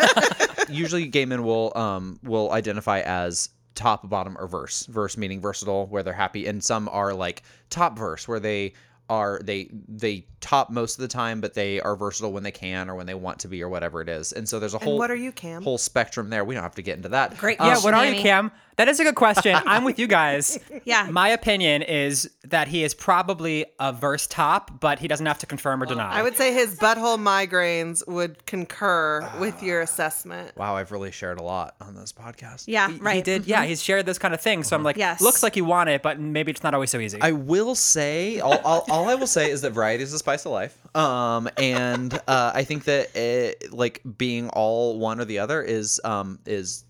[0.69, 4.85] Usually, gay men will um will identify as top, bottom, or verse.
[4.87, 8.73] Verse meaning versatile, where they're happy, and some are like top verse, where they
[9.09, 12.91] are they they top most of the time, but they are versatile when they can
[12.91, 14.33] or when they want to be or whatever it is.
[14.33, 15.63] And so there's a whole what are you, Cam?
[15.63, 16.45] whole spectrum there.
[16.45, 17.37] We don't have to get into that.
[17.39, 18.51] Great Um, Yeah, what are you, Cam?
[18.79, 19.55] That is a good question.
[19.67, 20.59] I'm with you guys.
[20.85, 21.09] Yeah.
[21.11, 25.47] My opinion is that he is probably a verse top, but he doesn't have to
[25.47, 26.13] confirm or deny.
[26.15, 30.57] I would say his butthole migraines would concur with your assessment.
[30.57, 32.65] Wow, I've really shared a lot on this podcast.
[32.69, 33.17] Yeah, He- right.
[33.17, 33.47] He did.
[33.47, 34.63] Yeah, he's shared this kind of thing.
[34.63, 35.21] So I'm like, Yes.
[35.21, 37.19] looks like you want it, but maybe it's not always so easy.
[37.21, 40.47] I will say, all, all, all I will say is that variety is the spice
[40.47, 40.79] of life.
[40.97, 46.01] Um, and uh, I think that it, like being all one or the other is
[46.05, 46.85] um is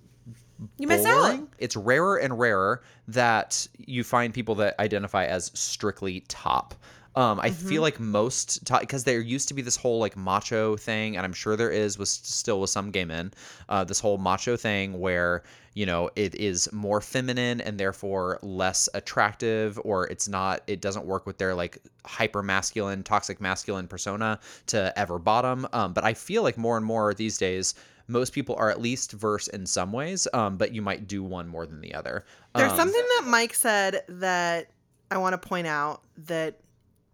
[0.79, 1.49] You miss boring.
[1.49, 1.49] out.
[1.59, 6.75] It's rarer and rarer that you find people that identify as strictly top.
[7.17, 7.69] Um, I Mm-hmm.
[7.69, 11.25] feel like most top because there used to be this whole like macho thing, and
[11.25, 13.33] I'm sure there is was still with some gay men,
[13.69, 15.43] uh, this whole macho thing where
[15.75, 21.07] you know it is more feminine and therefore less attractive, or it's not, it doesn't
[21.07, 25.67] work with their like hyper masculine, toxic masculine persona to ever bottom.
[25.73, 27.75] Um, but I feel like more and more these days,
[28.09, 31.47] most people are at least verse in some ways, um, but you might do one
[31.47, 32.25] more than the other.
[32.55, 34.69] There's Um, something that Mike said that
[35.11, 36.59] I want to point out that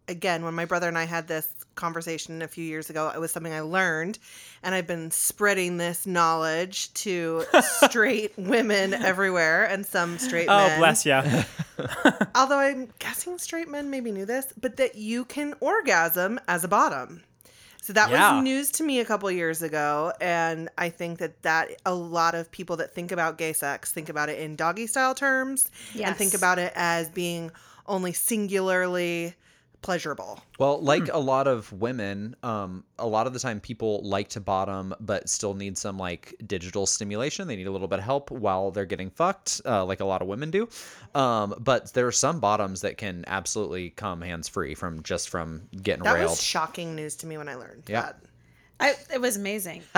[0.06, 3.32] again, when my brother and I had this conversation a few years ago, it was
[3.32, 4.18] something I learned,
[4.62, 10.72] and I've been spreading this knowledge to straight women everywhere and some straight Oh, men.
[10.72, 11.14] Oh, bless you.
[12.34, 16.68] Although I'm guessing straight men maybe knew this, but that you can orgasm as a
[16.68, 17.22] bottom.
[17.84, 18.36] So that Yeah.
[18.36, 22.34] was news to me a couple years ago, and I think that that a lot
[22.34, 25.70] of people that think about gay sex think about it in doggy style terms,
[26.02, 27.50] and think about it as being
[27.86, 29.34] only singularly
[29.84, 30.40] pleasurable.
[30.58, 31.14] Well, like Hmm.
[31.14, 35.28] a lot of women, um, a lot of the time people like to bottom, but
[35.28, 37.46] still need some like digital stimulation.
[37.46, 40.22] They need a little bit of help while they're getting fucked, uh, like a lot
[40.22, 40.68] of women do.
[41.14, 45.68] Um, but there are some bottoms that can absolutely come hands free from just from
[45.82, 46.30] getting That railed.
[46.30, 48.00] was shocking news to me when I learned Yeah.
[48.02, 48.16] that.
[48.80, 49.82] I, it was amazing.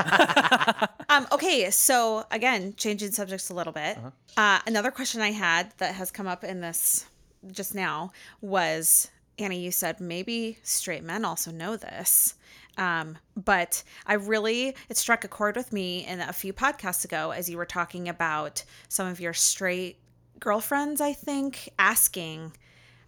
[1.09, 3.97] um, okay, so again, changing subjects a little bit.
[4.37, 7.07] uh another question I had that has come up in this
[7.53, 12.35] just now was Annie, you said maybe straight men also know this.
[12.79, 17.31] Um, but I really, it struck a chord with me in a few podcasts ago
[17.31, 19.99] as you were talking about some of your straight
[20.39, 22.53] girlfriends, I think, asking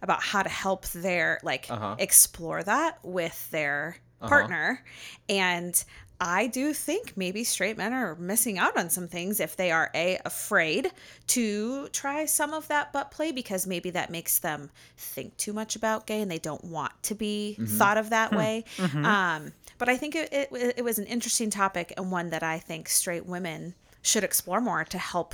[0.01, 4.83] about how to help their, like, explore that with their partner.
[5.27, 5.83] And
[6.21, 9.89] I do think maybe straight men are missing out on some things if they are
[9.95, 10.91] a afraid
[11.27, 15.75] to try some of that butt play because maybe that makes them think too much
[15.75, 17.77] about gay and they don't want to be mm-hmm.
[17.77, 18.37] thought of that hmm.
[18.37, 18.65] way.
[18.77, 19.05] Mm-hmm.
[19.05, 22.59] Um, but I think it, it it was an interesting topic and one that I
[22.59, 25.33] think straight women should explore more to help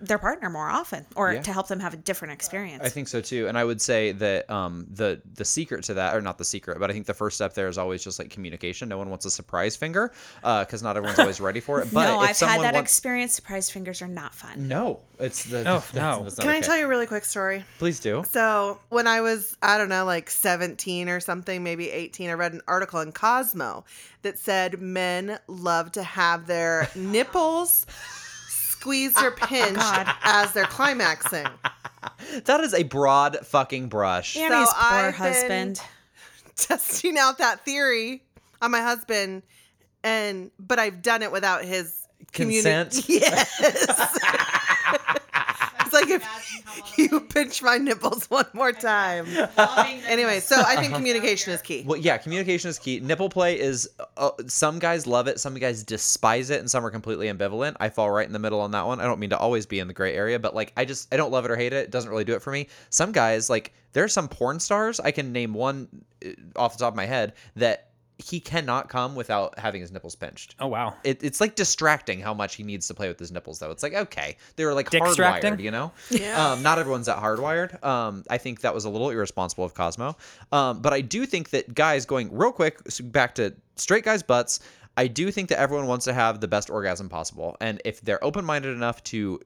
[0.00, 1.42] their partner more often or Yeah.
[1.42, 2.82] to help them have a different experience.
[2.84, 6.14] I think so too, and I would say that um, the the secret to that,
[6.16, 8.30] or not the secret, but I think the first step there is always just like
[8.30, 8.88] communication.
[8.88, 11.88] No one wants a surprise finger because not everyone's always ready for it.
[11.92, 13.34] But no, if I've had that wants, experience.
[13.34, 14.68] Surprise fingers are not fun.
[14.68, 16.22] no, it's the Oh, no.
[16.24, 17.64] that's not Can I tell you a really quick story?
[17.78, 18.24] Please do.
[18.28, 22.52] So when I was, I don't know, like 17 or something, maybe 18, I read
[22.52, 23.84] an article in Cosmo
[24.22, 27.86] that said men love to have their nipples
[28.80, 31.46] squeezed or oh, pinched as they're climaxing.
[32.44, 34.36] That is a broad fucking brush.
[34.36, 35.80] Annie's So poor I've been- husband.
[36.56, 38.22] Testing out that theory
[38.62, 39.42] on my husband,
[40.04, 43.08] and but I've done it without his communi- Consent?
[43.08, 43.60] Yes.
[46.10, 49.26] It's like if you pinch my nipples one more time.
[50.06, 51.84] anyway, so I think communication is key.
[51.86, 53.00] Well, yeah, communication is key.
[53.00, 56.90] Nipple play is uh, some guys love it, some guys despise it, and some are
[56.90, 57.76] completely ambivalent.
[57.80, 59.00] I fall right in the middle on that one.
[59.00, 61.16] I don't mean to always be in the gray area, but like I just I
[61.16, 61.84] don't love it or hate it.
[61.84, 62.68] It doesn't really do it for me.
[62.90, 65.00] Some guys like there are some porn stars.
[65.00, 65.88] I can name one
[66.24, 67.89] uh, off the top of my head that
[68.20, 70.54] he cannot come without having his nipples pinched.
[70.60, 70.94] Oh wow.
[71.04, 73.70] It, it's like distracting how much he needs to play with his nipples, though.
[73.70, 75.54] It's like okay, they were like Distracting?
[75.54, 75.92] hardwired, you know.
[76.36, 77.82] Um, not everyone's that hardwired.
[77.84, 80.16] Um, I think that was a little irresponsible of Cosmo.
[80.52, 84.60] Um, but I do think that guys going real quick back to straight guys' butts.
[84.96, 88.22] I do think that everyone wants to have the best orgasm possible, and if they're
[88.22, 89.40] open-minded enough to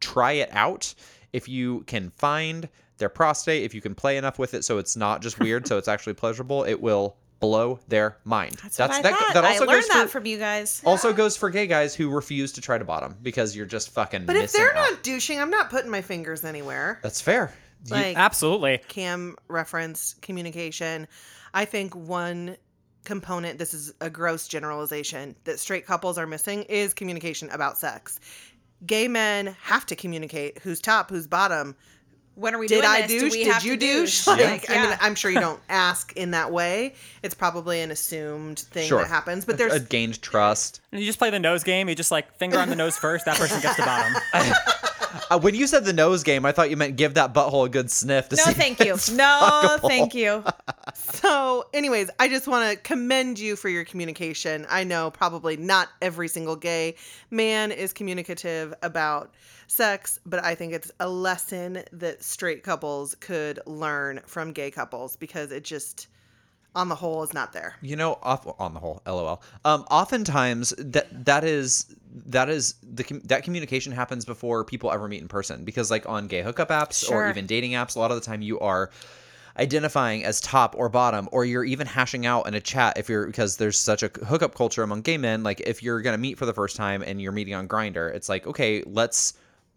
[0.00, 0.94] try it out,
[1.32, 4.96] if you can find their prostate, if you can play enough with it so it's
[4.96, 8.56] not just weird, so it's actually pleasurable, it will blow their mind.
[8.62, 9.34] That's, what I that, thought.
[9.34, 10.82] that I also learned goes that for, from you guys.
[10.84, 14.26] also goes for gay guys who refuse to try to bottom because you're just fucking
[14.26, 14.90] But if missing they're out.
[14.92, 16.98] not douching, I'm not putting my fingers anywhere.
[17.02, 17.52] That's fair.
[17.86, 18.78] You- Absolutely.
[18.88, 21.06] Cam referenced communication.
[21.54, 22.56] I think one
[23.04, 28.18] component, this is a gross generalization, that straight couples are missing is communication about sex.
[28.84, 31.74] Gay men have to communicate who's top, who's bottom.
[32.38, 33.10] When are we Did doing I this?
[33.10, 33.32] Do douche?
[33.32, 34.24] we Did have you to douche?
[34.24, 34.26] douche?
[34.38, 36.94] Like, I mean, I'm sure you don't ask in that way.
[37.22, 39.00] It's probably an assumed thing Sure.
[39.00, 39.44] that happens.
[39.44, 40.80] But a there's gained trust.
[40.92, 41.88] And you just play the nose game.
[41.88, 43.24] You just like finger on the nose first.
[43.24, 44.14] That person gets the bottom.
[45.30, 47.68] Uh, when you said the nose game, I thought you meant give that butthole a
[47.68, 48.28] good sniff.
[48.28, 48.94] To No, see thank if you.
[48.94, 49.88] it's No, fuckable.
[49.88, 50.44] thank you.
[50.98, 54.66] So, anyways, I just want to commend you for your communication.
[54.68, 56.96] I know probably not every single gay
[57.30, 59.34] man is communicative about
[59.68, 65.16] sex, but I think it's a lesson that straight couples could learn from gay couples
[65.16, 66.08] because it just,
[66.74, 67.76] on the whole, is not there.
[67.80, 69.42] You know, off, on the whole, lol.
[69.64, 71.94] Um, oftentimes that that is
[72.26, 76.26] that is the that communication happens before people ever meet in person because like on
[76.26, 78.90] gay hookup apps or even dating apps, a lot of the time you are
[79.58, 83.26] identifying as top or bottom or you're even hashing out in a chat if you're
[83.26, 86.46] because there's such a hookup culture among gay men like if you're to meet for
[86.46, 89.34] the first time and you're meeting on Grindr it's like okay let's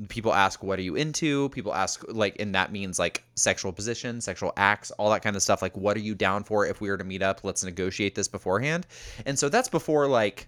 [0.08, 1.50] people ask what are you into?
[1.50, 5.44] People ask like and that means like sexual position sexual acts all that kind of
[5.44, 5.62] stuff.
[5.62, 7.44] Like what are you down for if we were to meet up?
[7.44, 8.88] Let's negotiate this beforehand.
[9.26, 10.48] And so that's before like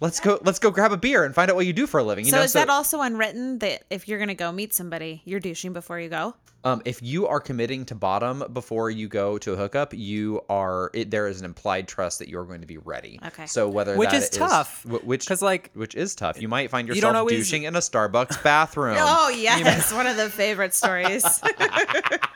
[0.00, 0.38] Let's go.
[0.42, 2.24] Let's go grab a beer and find out what you do for a living.
[2.24, 5.40] You so know, is that also unwritten that if you're gonna go meet somebody, you're
[5.40, 6.34] douching before you go?
[6.64, 10.90] Um, if you are committing to bottom before you go to a hookup, you are.
[10.94, 13.20] It, there is an implied trust that you're going to be ready.
[13.24, 13.44] Okay.
[13.44, 16.40] So whether Which that is tough, wh- which 'cause, like, which is tough.
[16.40, 18.96] You might find you yourself don't always- douching in a Starbucks bathroom.
[19.06, 21.22] Oh yes, one of the favorite stories.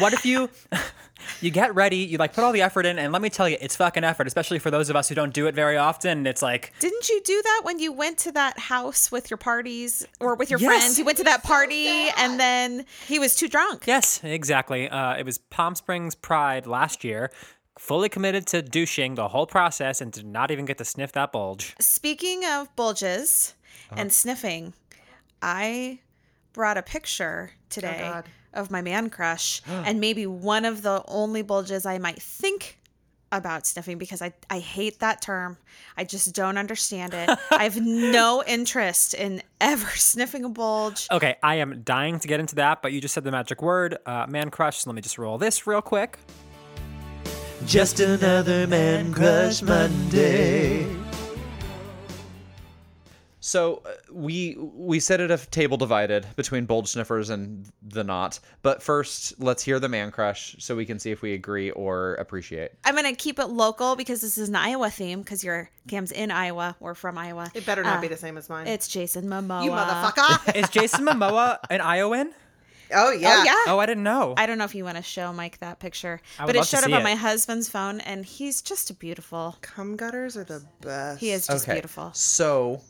[0.00, 0.48] what if you
[1.40, 3.56] you get ready, you like put all the effort in, and let me tell you,
[3.60, 6.26] it's fucking effort, especially for those of us who don't do it very often.
[6.26, 10.06] It's like Didn't you do that when you went to that house with your parties
[10.20, 10.68] or with your Yes.
[10.82, 10.98] friends?
[10.98, 13.86] You went to that party and then he was too drunk.
[13.86, 14.88] yes, exactly.
[14.88, 17.30] Uh, it was Palm Springs Pride last year.
[17.78, 21.30] Fully committed to douching the whole process and did not even get to sniff that
[21.30, 21.76] bulge.
[21.78, 23.54] Speaking of bulges
[23.92, 24.72] and sniffing,
[25.40, 26.00] I
[26.52, 28.28] brought a picture today God.
[28.58, 32.78] Of my man crush and maybe one of the only bulges I might think
[33.30, 35.58] about sniffing because I, I hate that term.
[35.96, 37.28] I just don't understand it.
[37.50, 41.08] I have no interest in ever sniffing a bulge.
[41.10, 43.98] Okay, I am dying to get into that, but you just said the magic word,
[44.06, 44.78] uh, man crush.
[44.78, 46.18] So let me just roll this real quick.
[47.66, 50.86] Just another man crush Monday.
[53.40, 58.40] So uh, we we sit at a table divided between bold sniffers and the not.
[58.62, 62.14] But first, let's hear the man crush so we can see if we agree or
[62.14, 62.72] appreciate.
[62.84, 66.30] I'm gonna keep it local because this is an Iowa theme because your Cam's in
[66.30, 66.76] Iowa.
[66.80, 67.50] We're from Iowa.
[67.54, 68.66] It better not Uh, be the same as mine.
[68.66, 69.64] It's Jason Momoa.
[69.64, 70.54] you motherfucker.
[70.62, 72.32] Is Jason Momoa an Iowan?
[72.92, 73.36] oh yeah.
[73.38, 73.72] Oh yeah.
[73.72, 74.34] Oh, I didn't know.
[74.36, 76.78] I don't know if you want to show Mike that picture, I but it showed
[76.78, 79.56] up see on my husband's phone, and he's just a beautiful.
[79.60, 81.20] Cum gutters are the best.
[81.20, 81.74] He is just okay.
[81.74, 82.10] beautiful.
[82.14, 82.80] So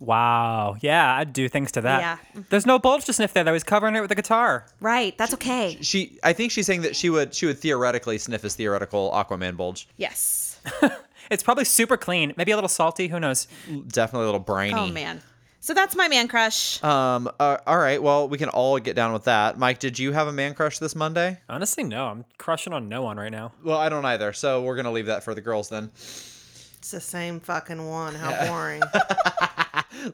[0.00, 0.76] Wow.
[0.80, 2.00] Yeah, I'd do things to that.
[2.34, 2.42] Yeah.
[2.50, 3.44] There's no bulge to sniff there.
[3.44, 3.52] though.
[3.52, 4.66] He's covering it with a guitar.
[4.80, 5.16] Right.
[5.16, 5.78] That's okay.
[5.80, 9.56] she, I think she's saying that she would she would theoretically sniff his theoretical Aquaman
[9.56, 9.88] bulge.
[9.96, 10.60] Yes.
[11.30, 12.34] It's probably super clean.
[12.36, 13.08] Maybe a little salty.
[13.08, 13.46] Who knows?
[13.88, 14.74] Definitely a little briny.
[14.74, 15.22] Oh man.
[15.60, 16.82] So that's my man crush.
[16.84, 17.30] Um.
[17.40, 18.02] Uh, all right.
[18.02, 19.58] Well, we can all get down with that.
[19.58, 21.38] Mike, did you have a man crush this Monday?
[21.48, 22.08] Honestly, no.
[22.08, 23.52] I'm crushing on no one right now.
[23.64, 24.34] Well, I don't either.
[24.34, 25.90] So we're gonna leave that for the girls then.
[25.94, 28.14] It's the same fucking one.
[28.14, 28.82] How boring.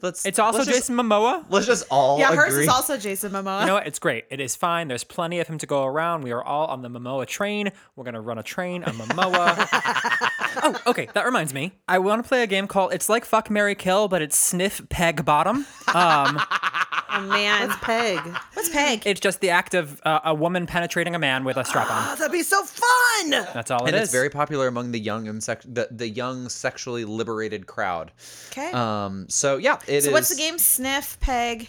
[0.03, 0.25] Let's.
[0.27, 1.45] It's also let's just- Jason Momoa.
[1.49, 3.61] Let's just all yeah, hers is also Jason Momoa.
[3.61, 3.87] You know what?
[3.87, 4.25] It's great.
[4.31, 4.89] It is fine.
[4.89, 6.23] There's plenty of him to go around.
[6.23, 7.71] We are all on the Momoa train.
[7.97, 10.29] We're gonna run a train on Momoa.
[10.63, 11.09] oh, okay.
[11.15, 11.73] That reminds me.
[11.89, 14.81] I want to play a game called It's like Fuck Mary Kill, but it's Sniff
[14.89, 15.67] Peg Bottom.
[15.95, 16.39] Um,
[17.13, 17.69] oh man.
[17.69, 18.19] What's Peg?
[18.55, 19.03] What's Peg?
[19.07, 22.05] it's just the act of uh, a woman penetrating a man with a strap on.
[22.09, 23.31] Oh, that'd be so fun.
[23.31, 24.03] That's all and it is.
[24.05, 28.13] it's very popular among the young and sex- the, the young sexually liberated crowd.
[28.53, 28.71] okay.
[28.73, 29.27] Um.
[29.29, 30.05] So yeah, it is.
[30.05, 30.59] so what's the game?
[30.59, 31.69] Sniff, Peg.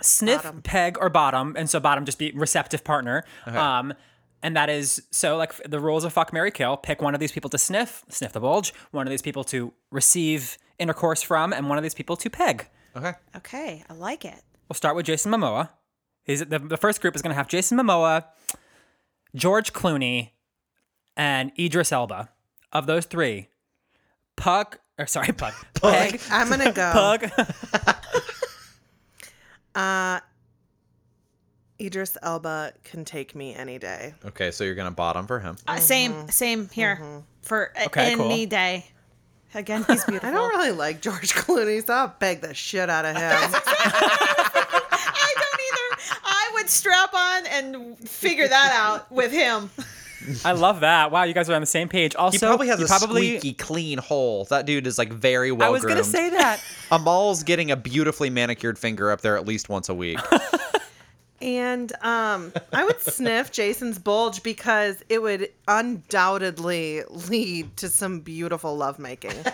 [0.00, 3.24] sniff, peg, or bottom, and so bottom just be receptive partner.
[3.46, 3.94] Um,
[4.42, 6.76] and that is so like the rules of fuck Mary kill.
[6.76, 8.72] Pick one of these people to sniff, sniff the bulge.
[8.90, 12.68] One of these people to receive intercourse from, and one of these people to peg.
[12.96, 13.12] Okay.
[13.36, 14.42] Okay, I like it.
[14.68, 15.70] We'll start with Jason Momoa.
[16.24, 18.24] He's the, the first group is going to have Jason Momoa,
[19.34, 20.30] George Clooney,
[21.16, 22.30] and Idris Elba.
[22.70, 23.48] Of those three,
[24.36, 26.92] Puck or sorry, Pug, Peg, I'm gonna go.
[26.92, 27.30] Pug.
[29.74, 30.18] Uh,
[31.80, 34.14] Idris Elba can take me any day.
[34.24, 34.50] Okay.
[34.50, 35.56] So you're gonna bottom for him.
[35.66, 36.28] Uh, same, mm-hmm.
[36.28, 37.18] same here mm-hmm.
[37.42, 38.26] for a- Okay, cool.
[38.26, 38.86] any day.
[39.54, 40.28] Again, he's beautiful.
[40.28, 43.22] I don't really like George Clooney, so I'll beg the shit out of him.
[43.32, 46.18] I don't either.
[46.24, 49.70] I would strap on and figure that out with him.
[50.44, 51.10] I love that.
[51.10, 52.14] Wow, you guys are on the same page.
[52.14, 54.44] Also, He probably has a probably, squeaky clean hole.
[54.46, 55.94] That dude is like very well I was groomed.
[55.94, 56.62] gonna say that.
[56.90, 60.18] Amal's getting a beautifully manicured finger up there at least once a week.
[61.40, 68.76] And um, I would sniff Jason's bulge because it would undoubtedly lead to some beautiful
[68.76, 69.32] lovemaking.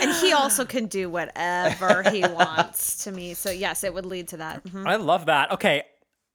[0.00, 3.34] And he also can do whatever he wants to me.
[3.34, 4.64] So yes, it would lead to that.
[4.64, 4.86] Mhm.
[4.86, 5.50] I love that.
[5.52, 5.84] Okay.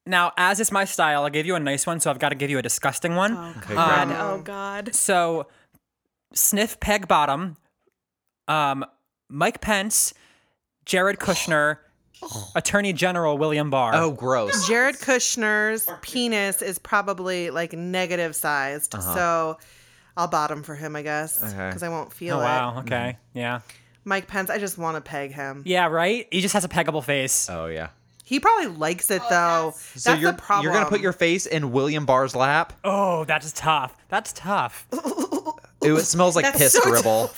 [0.05, 2.35] Now, as is my style, I'll give you a nice one, so I've got to
[2.35, 3.37] give you a disgusting one.
[3.57, 4.17] Okay, God, great.
[4.19, 4.95] oh God.
[4.95, 5.47] So,
[6.33, 7.57] sniff peg bottom,
[8.47, 8.85] um,
[9.29, 10.13] Mike Pence,
[10.85, 11.77] Jared Kushner,
[12.55, 13.93] Attorney General William Barr.
[13.95, 14.67] Oh, gross.
[14.67, 19.15] Jared Kushner's penis is probably like negative sized, uh-huh.
[19.15, 19.57] so
[20.17, 21.67] I'll bottom for him, I guess, Okay.
[21.69, 22.43] because I won't feel Oh, it.
[22.43, 22.79] wow.
[22.79, 23.17] Okay.
[23.17, 23.37] Mm-hmm.
[23.37, 23.59] Yeah.
[24.05, 25.63] Mike Pence, I just want to peg him.
[25.65, 25.87] Yeah.
[25.87, 26.27] Right.
[26.31, 27.49] He just has a peggable face.
[27.49, 27.89] Oh yeah.
[28.25, 29.73] He probably likes it oh, though.
[29.95, 30.63] So That's you're the problem.
[30.65, 32.73] you're gonna put your face in William Barr's lap.
[32.83, 33.95] Oh, that's tough.
[34.07, 34.87] That's tough.
[35.81, 37.31] Ew, it smells like That's piss so dribble.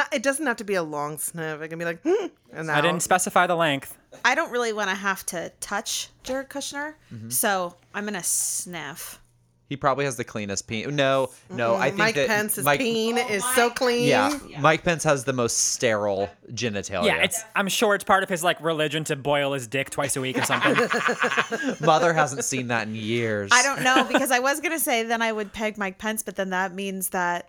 [0.00, 1.60] Not, it doesn't have to be a long sniff.
[1.60, 3.96] It can be like, hmm, and I didn't specify the length.
[4.24, 7.28] I don't really want to have to touch Jared Kushner, Mm-hmm.
[7.30, 9.20] so I'm gonna sniff.
[9.68, 10.96] He probably has the cleanest peen.
[10.96, 14.08] No, no, I think Mike that Pence's Mike, peen is so clean.
[14.08, 17.04] Yeah, Mike Pence has the most sterile genitalia.
[17.04, 17.40] Yeah, it's.
[17.54, 20.38] I'm sure it's part of his like religion to boil his dick twice a week
[20.38, 20.74] or something.
[21.86, 23.50] Mother hasn't seen that in years.
[23.52, 26.34] I don't know because I was gonna say then I would peg Mike Pence, but
[26.36, 27.48] then that means that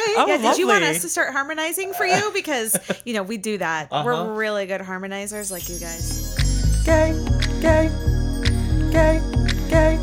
[0.00, 0.14] Okay.
[0.16, 0.96] Oh, Yeah, did you want lovely.
[0.96, 2.30] us to start harmonizing for you?
[2.32, 3.88] Because you know we do that.
[3.90, 4.04] Uh-huh.
[4.04, 6.34] We're really good harmonizers, like you guys.
[6.84, 7.12] Gay,
[7.60, 7.90] gay,
[8.90, 9.20] gay,
[9.68, 9.98] gay.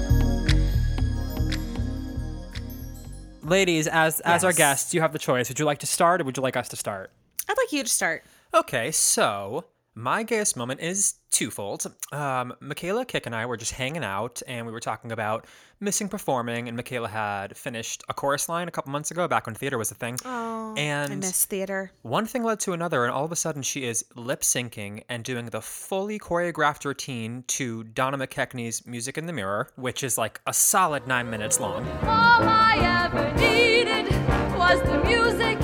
[3.43, 4.57] Ladies, as as our Yes.
[4.57, 5.47] guests, you have the choice.
[5.49, 7.11] Would you like to start, or would you like us to start?
[7.47, 8.23] I'd like you to start.
[8.53, 9.65] Okay, so
[9.97, 11.91] my gayest moment is twofold.
[12.11, 15.47] Um, Michaela Kick and I were just hanging out, and we were talking about
[15.79, 16.67] missing performing.
[16.67, 19.89] And Michaela had finished a chorus line a couple months ago, back when theater was
[19.89, 20.17] a thing.
[20.23, 21.91] Oh, I and miss theater.
[22.03, 25.23] one thing led to another, and all of a sudden she is lip syncing and
[25.23, 30.39] doing the fully choreographed routine to Donna McKechnie's Music in the Mirror, which is like
[30.45, 31.87] a solid nine minutes long.
[32.03, 34.11] All I ever needed
[34.55, 35.59] was the music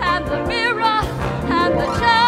[0.00, 2.25] and the mirror and the chance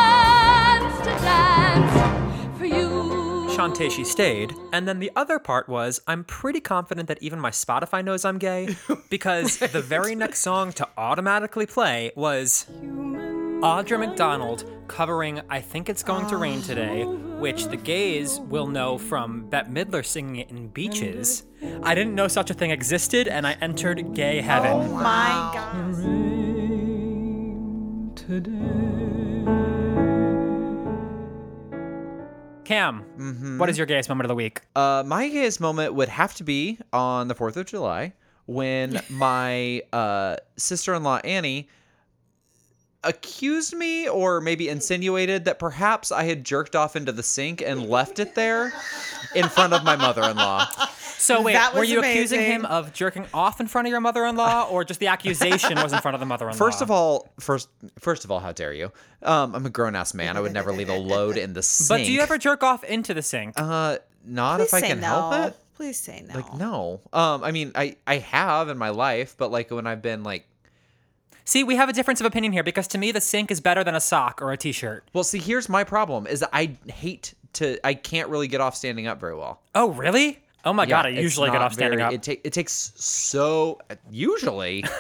[3.68, 4.54] Shantae, she stayed.
[4.72, 8.38] And then the other part was I'm pretty confident that even my Spotify knows I'm
[8.38, 8.76] gay
[9.10, 12.64] because the very next song to automatically play was
[13.60, 18.96] Audra McDonald covering I Think It's Going to Rain Today, which the gays will know
[18.96, 21.42] from Bette Midler singing it in Beaches.
[21.82, 24.72] I didn't know such a thing existed, and I entered gay heaven.
[24.72, 25.88] Oh My God.
[32.68, 34.60] Cam, what is your gayest moment of the week?
[34.76, 38.12] Uh, my gayest moment would have to be on the 4th of July
[38.44, 41.66] when my uh, sister in law, Annie,
[43.04, 47.88] accused me or maybe insinuated that perhaps I had jerked off into the sink and
[47.88, 48.72] left it there
[49.34, 50.66] in front of my mother in law.
[51.18, 54.00] So wait, That were was you accusing him of jerking off in front of your
[54.00, 56.56] mother-in-law, or just the accusation was in front of the mother-in-law?
[56.56, 57.68] First of all, first
[57.98, 58.92] first of all, how dare you?
[59.22, 60.36] Um, I'm a grown ass man.
[60.36, 61.88] I would never leave a load in the sink.
[61.88, 63.54] but do you ever jerk off into the sink?
[63.56, 65.06] Uh, not Please if I can no.
[65.06, 65.56] help it.
[65.74, 66.34] Please say no.
[66.34, 67.00] Like no.
[67.12, 70.46] Um, I mean, I I have in my life, but like when I've been like
[71.48, 73.82] See, we have a difference of opinion here because to me, the sink is better
[73.82, 75.08] than a sock or a t-shirt.
[75.14, 77.78] Well, see, here's my problem: is that I hate to.
[77.86, 79.62] I can't really get off standing up very well.
[79.74, 80.40] Oh, really?
[80.66, 82.12] Oh my god, I usually get off standing very- up.
[82.12, 83.80] It, ta- it takes so
[84.10, 84.84] usually.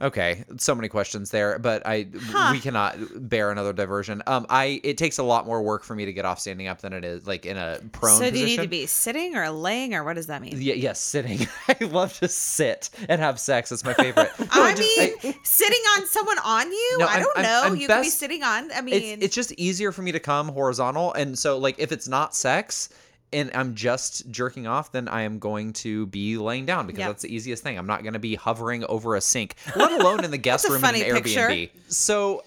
[0.00, 2.06] okay, so many questions there, but I
[2.52, 2.96] we cannot
[3.28, 4.22] bear another diversion.
[4.26, 6.80] Um, I it takes a lot more work for me to get off standing up
[6.80, 8.48] than it is like in a prone so do position.
[8.48, 10.54] you need to be sitting or laying or what does that mean?
[10.56, 11.46] Yeah, yes, sitting.
[11.68, 13.72] I love to sit and have sex.
[13.72, 14.30] It's my favorite.
[14.38, 16.96] No, I just- mean, sitting on someone on you?
[16.98, 17.60] No, I don't I'm- know.
[17.64, 18.70] I'm you could be sitting on.
[18.72, 21.92] I mean, it's, it's just easier for me to come horizontal and so like if
[21.92, 22.88] it's not sex
[23.32, 27.08] and i'm just jerking off then i am going to be laying down because Yeah.
[27.08, 30.24] that's the easiest thing i'm not going to be hovering over a sink let alone
[30.24, 31.40] in the guest room in an picture.
[31.48, 32.44] airbnb so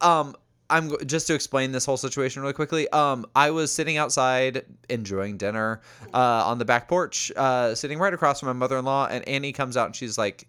[0.00, 0.34] um
[0.68, 2.88] I'm just to explain this whole situation really quickly.
[2.88, 5.80] Um, I was sitting outside enjoying dinner
[6.12, 9.76] uh, on the back porch, uh, sitting right across from my mother-in-law, and Annie comes
[9.76, 10.48] out and she's like,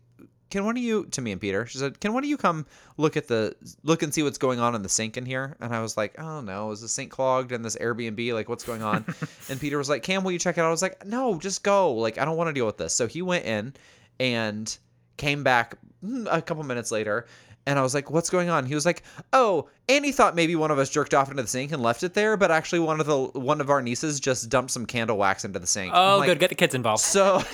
[0.50, 2.66] "Can one of you?" To me and Peter, she said, "Can one of you come
[2.98, 5.74] look at the look and see what's going on in the sink in here?" And
[5.74, 8.34] I was like, "Oh no, is the sink clogged in this Airbnb?
[8.34, 9.06] Like, what's going on?"
[9.50, 11.64] and Peter was like, "Cam, will you check it out?" I was like, "No, just
[11.64, 11.94] go.
[11.94, 13.74] Like, I don't want to deal with this." So he went in
[14.20, 14.76] and
[15.18, 17.28] came back mm, a couple minutes later.
[17.66, 20.72] And I was like, "What's going on?" He was like, "Oh, Annie thought maybe one
[20.72, 23.08] of us jerked off into the sink and left it there, but actually one of
[23.08, 26.28] the one of our nieces just dumped some candle wax into the sink." oh, like,
[26.28, 26.40] good.
[26.40, 27.04] Get the kids involved.
[27.04, 27.42] So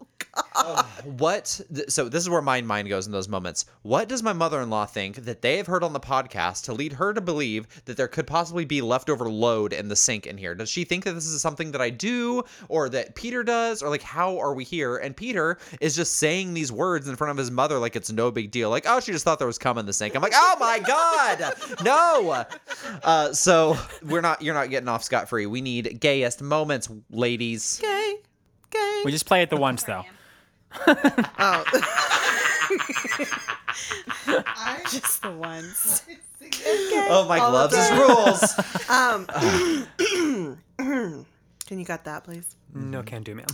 [0.36, 0.82] Yo.
[1.04, 3.66] what th- so this is where my mind goes in those moments.
[3.82, 7.12] What does my mother-in-law think that they have heard on the podcast to lead her
[7.12, 10.54] to believe that there could possibly be leftover load in the sink in here?
[10.54, 13.82] Does she think that this is something that i do or that peter does?
[13.82, 14.96] Or like how are we here?
[14.96, 18.30] And peter is just saying these words in front of his mother like it's no
[18.30, 18.70] big deal.
[18.70, 20.14] Like oh she just thought there was cum in the sink.
[20.14, 21.54] I'm like oh my god.
[21.84, 22.44] No.
[23.02, 25.46] Uh, so we're not you're not getting off scot-free.
[25.46, 27.78] We need gayest moments ladies.
[27.80, 28.16] Gay.
[28.70, 29.02] Gay.
[29.04, 30.04] we just play it the once though.
[31.38, 31.64] Oh.
[34.90, 36.02] just the ones.
[37.10, 38.54] oh my gloves is rules
[38.90, 39.26] Um,
[41.66, 42.56] can you cut that, please?
[42.74, 43.46] No can do, ma'am.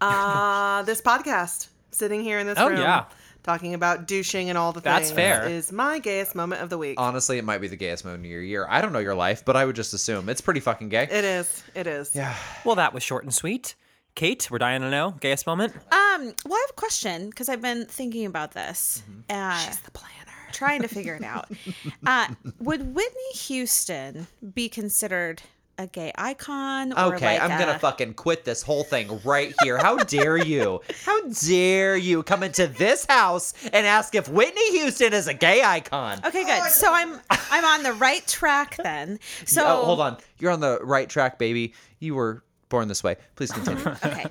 [0.00, 3.04] Uh, this podcast, sitting here in this Oh, room, yeah.
[3.42, 5.48] talking about douching and all the That's things fair.
[5.48, 7.00] is my gayest moment of the week.
[7.00, 8.66] Honestly, it might be the gayest moment of your year.
[8.68, 11.04] I don't know your life, but I would just assume it's pretty fucking gay.
[11.04, 11.62] it is.
[11.74, 12.14] It is.
[12.14, 12.34] yeah.
[12.64, 13.74] Well, that was short and sweet.
[14.14, 15.12] Kate, we're dying to know.
[15.20, 15.74] Gayest moment?
[16.18, 19.02] Um, well, I have a question because I've been thinking about this.
[19.30, 20.14] Uh, She's the planner.
[20.52, 21.50] Trying to figure it out.
[22.06, 22.28] uh,
[22.60, 25.42] would Whitney Houston be considered
[25.76, 26.92] a gay icon?
[26.92, 29.78] Or Okay, like I'm gonna fucking quit this whole thing right here.
[29.78, 30.80] How dare you?
[31.04, 35.62] How dare you come into this house and ask if Whitney Houston is a gay
[35.62, 36.18] icon?
[36.24, 36.70] Okay, good.
[36.72, 39.20] So I'm I'm on the right track then.
[39.46, 40.16] So Oh, hold on.
[40.38, 41.74] You're on the right track, baby.
[42.00, 43.16] You were born this way.
[43.36, 43.84] Please continue.
[44.04, 44.26] Okay.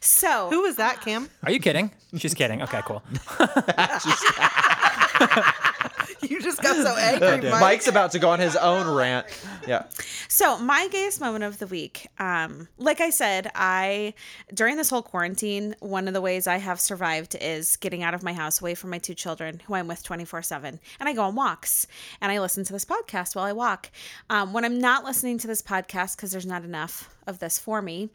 [0.00, 1.28] So Who was that, Cam?
[1.44, 1.90] Are you kidding?
[2.16, 2.62] She's kidding.
[2.62, 3.02] Okay, cool.
[6.28, 7.60] You just got so angry, Mike.
[7.60, 9.26] Mike's about to go on his own rant.
[9.66, 9.84] Yeah.
[10.28, 14.14] So my gayest moment of the week, um, like I said, I
[14.52, 18.22] during this whole quarantine, one of the ways I have survived is getting out of
[18.22, 21.22] my house, away from my two children, who I'm with 24 seven, and I go
[21.22, 21.86] on walks
[22.20, 23.90] and I listen to this podcast while I walk.
[24.30, 27.82] Um, when I'm not listening to this podcast because there's not enough of this for
[27.82, 28.10] me,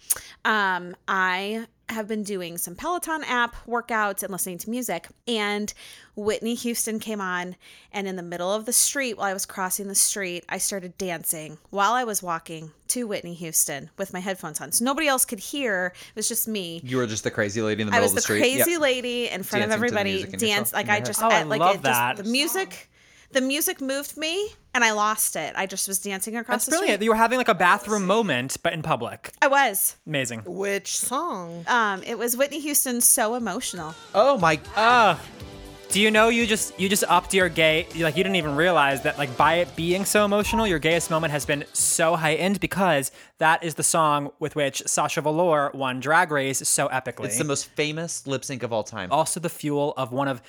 [0.45, 5.07] um, I have been doing some Peloton app workouts and listening to music.
[5.27, 5.73] And
[6.15, 7.55] Whitney Houston came on,
[7.91, 10.97] and in the middle of the street, while I was crossing the street, I started
[10.97, 14.71] dancing while I was walking to Whitney Houston with my headphones on.
[14.71, 15.93] So nobody else could hear.
[16.09, 16.81] It was just me.
[16.83, 18.39] You were just the crazy lady in the I middle was of the the street.
[18.55, 18.77] crazy Yeah.
[18.77, 20.13] lady in front of Dancing to everybody.
[20.23, 22.17] music Dance like I just Oh, I like love it that.
[22.17, 22.89] just the music.
[23.31, 25.53] The music moved me, and I lost it.
[25.55, 26.71] I just was dancing across the street.
[26.71, 26.97] That's the brilliant.
[26.97, 27.05] street.
[27.05, 29.31] You were having like a bathroom moment, but in public.
[29.41, 29.97] I was.
[30.07, 30.41] Amazing.
[30.45, 31.63] Which song?
[31.67, 35.15] Um, it was Whitney Houston's "So Emotional." Oh my Uh,
[35.89, 39.01] do you know you just you just upped your gay like you didn't even realize
[39.03, 43.11] that like by it being so emotional, your gayest moment has been so heightened because
[43.39, 47.25] that is the song with which Sasha Velour won Drag Race so epically.
[47.25, 49.11] It's the most famous lip sync of all time.
[49.11, 50.41] also the fuel of one of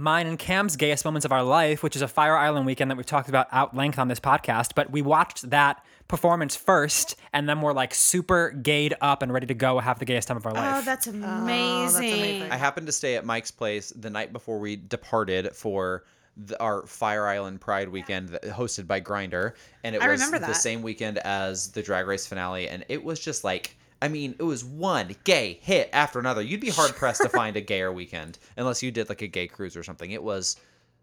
[0.00, 2.96] mine and Cam's gayest moments of our life, which is a Fire Island weekend that
[2.96, 4.74] we've talked about out length on this podcast.
[4.74, 9.46] But we watched that performance first, and then we're like super gayed up and ready
[9.46, 10.76] to go have the gayest time of our oh, life.
[10.78, 12.12] Oh, that's amazing.
[12.12, 12.50] amazing.
[12.50, 16.04] I happened to stay at Mike's place the night before we departed for
[16.36, 19.52] the, our Fire Island Pride weekend that, hosted by Grindr,
[19.84, 23.04] and it I was remember the same weekend as the Drag Race finale, and it
[23.04, 23.76] was just like.
[24.02, 26.42] I mean, it was one gay hit after another.
[26.42, 29.46] You'd be hard pressed to find a gayer weekend unless you did like a gay
[29.46, 30.10] cruise or something.
[30.10, 30.56] It was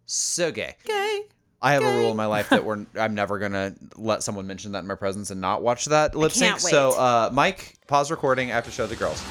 [0.05, 0.75] so gay.
[0.83, 1.21] Gay.
[1.61, 4.73] I have a rule in my life that we're I'm never gonna let someone mention
[4.73, 6.59] that in my presence and not watch that lip sync.
[6.59, 8.51] So, uh, Mike, pause recording.
[8.51, 9.23] I have to show the girls.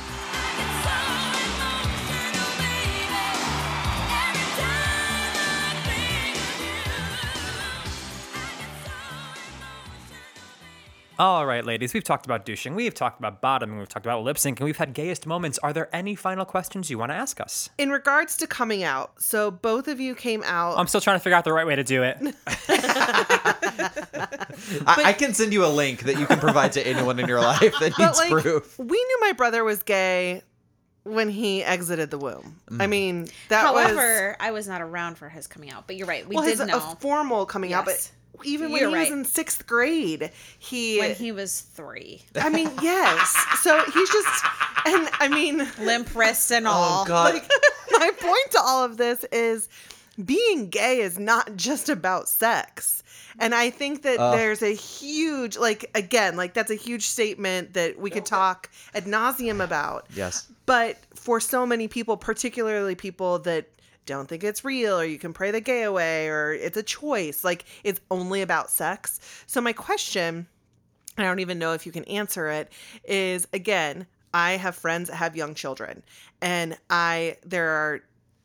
[11.19, 14.37] All right, ladies, we've talked about douching, we've talked about bottoming, we've talked about lip
[14.37, 15.59] sync, and we've had gayest moments.
[15.61, 17.71] Are there any final questions you want to ask us?
[17.79, 20.77] In regards to coming out, so both of you came out.
[20.77, 22.19] I'm still trying to figure out the right way to do it.
[24.87, 27.41] I, I can send you a link that you can provide to anyone in your
[27.41, 28.79] life that but needs like, proof.
[28.79, 30.43] we knew my brother was gay
[31.05, 32.61] when he exited the womb.
[32.71, 32.83] Mm.
[32.83, 35.87] I mean, that was However, I was not around for his coming out.
[35.87, 36.29] But you're right.
[36.29, 38.11] We well, did his know a formal coming out, but
[38.45, 39.11] even when You're he right.
[39.11, 40.99] was in sixth grade, he.
[40.99, 43.37] when he was three, I mean, yes.
[43.63, 44.45] So he's just,
[44.87, 47.03] and I mean, limp wrists and oh, all.
[47.03, 47.35] Oh God!
[47.35, 47.51] like
[47.93, 49.69] my point to all of this is
[50.25, 53.03] being gay is not just about sex.
[53.39, 57.99] And I think that there's a huge, like, again, like that's a huge statement that
[57.99, 60.07] we could talk ad nauseum about.
[60.15, 60.49] yes.
[60.65, 63.69] But for so many people, particularly people that
[64.07, 67.45] don't think it's real or you can pray the gay away or it's a choice,
[67.45, 69.21] like it's only about sex.
[69.47, 70.47] So, my question,
[71.19, 72.73] I don't even know if you can answer it,
[73.05, 76.03] is again, I have friends that have young children,
[76.41, 78.01] and I, there are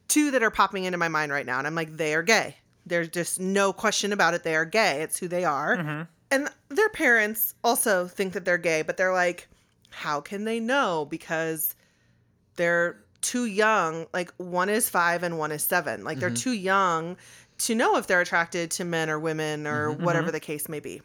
[0.07, 2.55] two that are popping into my mind right now, and I'm like, they are gay.
[2.85, 4.43] There's just no question about it.
[4.43, 5.01] They are gay.
[5.01, 5.77] It's who they are.
[5.77, 6.01] Mm-hmm.
[6.31, 9.47] And their parents also think that they're gay, but they're like,
[9.89, 11.05] how can they know?
[11.09, 11.75] Because
[12.55, 14.07] they're too young.
[14.13, 16.03] Like one is five and one is seven.
[16.03, 16.35] Like they're mm-hmm.
[16.35, 17.17] too young
[17.59, 20.05] to know if they're attracted to men or women or mm-hmm, mm-hmm.
[20.05, 21.01] whatever the case may be.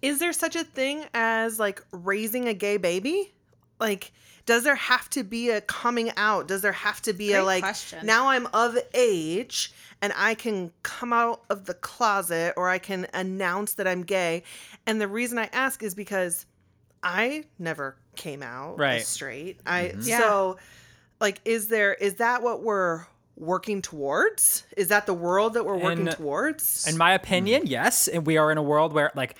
[0.00, 3.32] Is there such a thing as like raising a gay baby?
[3.80, 4.12] Like,
[4.46, 6.48] does there have to be a coming out?
[6.48, 8.06] Does there have to be a like, question.
[8.06, 13.06] now I'm of age and I can come out of the closet or I can
[13.12, 14.44] announce that I'm gay?
[14.86, 16.46] And the reason I ask is because
[17.02, 19.00] I never came out Right.
[19.00, 19.60] as straight.
[19.66, 20.00] I mm-hmm.
[20.02, 20.18] Yeah.
[20.18, 20.58] so
[21.20, 24.64] like is there is that what we're working towards?
[24.76, 26.86] Is that the world that we're working In- towards?
[26.88, 28.08] In my opinion, yes.
[28.08, 29.36] And we are in a world where, like,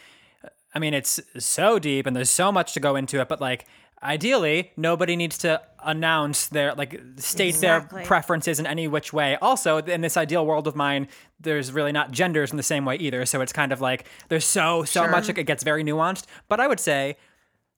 [0.75, 3.67] I mean, it's so deep and there's so much to go into it, but like,
[4.01, 7.99] ideally nobody needs to announce their like state Exactly.
[7.99, 11.09] their preferences in any which way also in this ideal world of mine
[11.41, 14.45] there's really not genders in the same way either so it's kind of like there's
[14.45, 17.17] so so much like, it gets very nuanced but i would say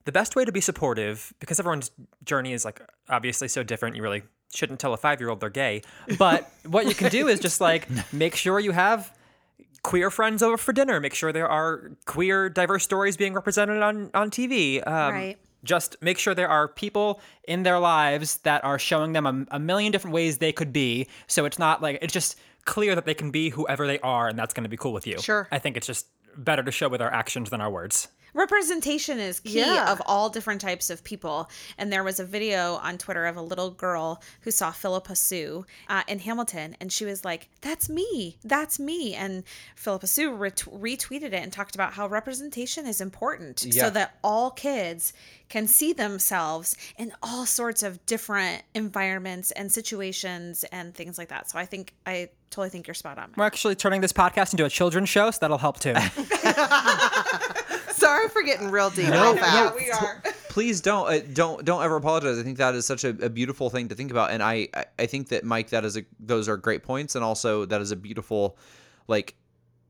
[0.05, 1.91] the best way to be supportive because everyone's
[2.25, 4.23] journey is like obviously so different you really
[4.53, 5.81] shouldn't tell a five year old they're gay
[6.17, 9.13] but what you can do is just like make sure you have
[9.83, 10.99] queer friends over for dinner.
[10.99, 15.37] Make sure there are queer diverse stories being represented on on tv um, Right.
[15.63, 19.59] just make sure there are people in their lives that are showing them a, a
[19.59, 21.07] million different ways they could be.
[21.25, 24.37] So it's not like it's just clear that they can be whoever they are and
[24.37, 25.19] that's going to be cool with you.
[25.19, 25.47] Sure.
[25.51, 26.05] i think it's just
[26.37, 29.91] better to show with our actions than our words representation is key Yeah.
[29.91, 31.49] of all different types of people.
[31.77, 35.65] And there was a video on Twitter of a little girl who saw Phillipa Soo
[35.89, 39.43] uh, in Hamilton, and she was like, "That's me, that's me." And
[39.75, 43.83] Phillipa Soo ret- retweeted it and talked about how representation is important, Yeah.
[43.85, 45.13] so that all kids
[45.51, 51.49] can see themselves in all sorts of different environments and situations and things like that.
[51.49, 53.33] So I think I totally think you're spot on.
[53.35, 55.93] we're actually turning this podcast into a children's show so that'll help too
[57.91, 59.09] Sorry for getting real deep.
[59.09, 59.75] No, real fast.
[59.75, 60.23] we are.
[60.49, 63.69] please don't uh, don't don't ever apologize i think that is such a, a beautiful
[63.69, 66.49] thing to think about and I, I i think that mike that is a those
[66.49, 68.57] are great points and also that is a beautiful
[69.07, 69.35] like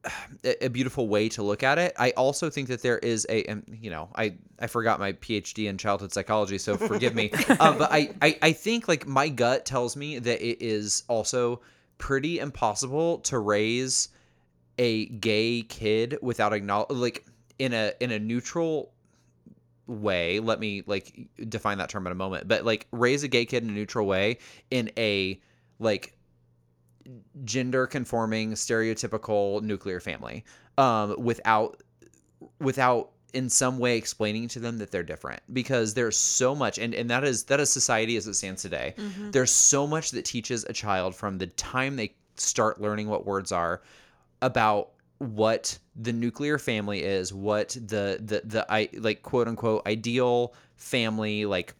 [0.43, 1.93] a a beautiful way to look at it.
[1.97, 5.67] I also think that there is a, and, you know, I I forgot my PhD
[5.69, 7.31] in childhood psychology, so forgive me.
[7.59, 11.61] um, but I, I I think like my gut tells me that it is also
[11.97, 14.09] pretty impossible to raise
[14.79, 17.25] a gay kid without acknowledge like
[17.59, 18.91] in a in a neutral
[19.85, 23.45] way let me like define that term in a moment but like raise a gay
[23.45, 24.37] kid in a neutral way
[24.71, 25.39] in a
[25.79, 26.15] like
[27.43, 30.43] gender conforming stereotypical nuclear family
[30.77, 31.81] um without
[32.59, 35.41] without in some way explaining to them that they're different.
[35.53, 38.93] Because there's so much and, and that is that is society as it stands today.
[39.31, 43.51] There's so much that teaches a child from the time they start learning what words
[43.51, 43.81] are
[44.41, 44.89] about
[45.19, 51.45] what the nuclear family is what the the the i like quote unquote ideal family
[51.45, 51.75] like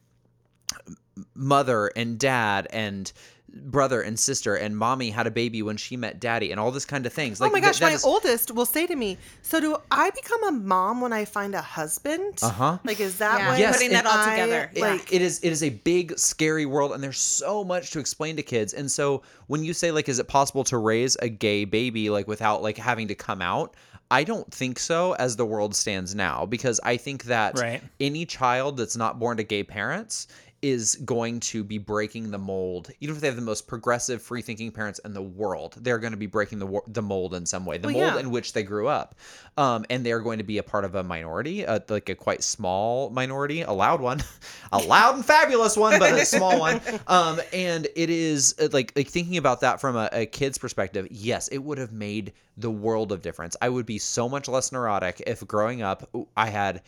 [1.33, 3.11] mother and dad and
[3.53, 6.85] brother and sister and mommy had a baby when she met daddy and all this
[6.85, 9.17] kind of things like oh my gosh, that my is- oldest will say to me,
[9.41, 12.39] "So do I become a mom when I find a husband?
[12.41, 12.77] Uh-huh.
[12.85, 13.59] Like, is that Yeah, what?
[13.59, 14.71] Yes, putting that all I- together.
[14.73, 14.81] Yeah.
[14.91, 18.35] Like, it is it is a big scary world and there's so much to explain
[18.37, 21.65] to kids and so when you say like is it possible to raise a gay
[21.65, 23.75] baby like without like having to come out
[24.09, 27.81] I don't think so as the world stands now because I think that Right.
[28.01, 30.27] any child that's not born to gay parents
[30.61, 32.91] is going to be breaking the mold.
[32.99, 36.11] Even if they have the most progressive free thinking parents in the world they're going
[36.11, 37.77] to be breaking the the mold in some way.
[37.77, 38.19] The Well, mold yeah.
[38.19, 39.15] in which they grew up.
[39.57, 42.43] Um, and they're going to be a part of a minority uh, like a quite
[42.43, 44.23] small minority a loud one
[44.71, 46.79] a loud and fabulous one but a small one.
[47.07, 51.07] Um, and it is uh, like like thinking about that from a, a kid's perspective
[51.09, 53.55] yes it would have made the world of difference.
[53.61, 56.81] I would be so much less neurotic if growing up i had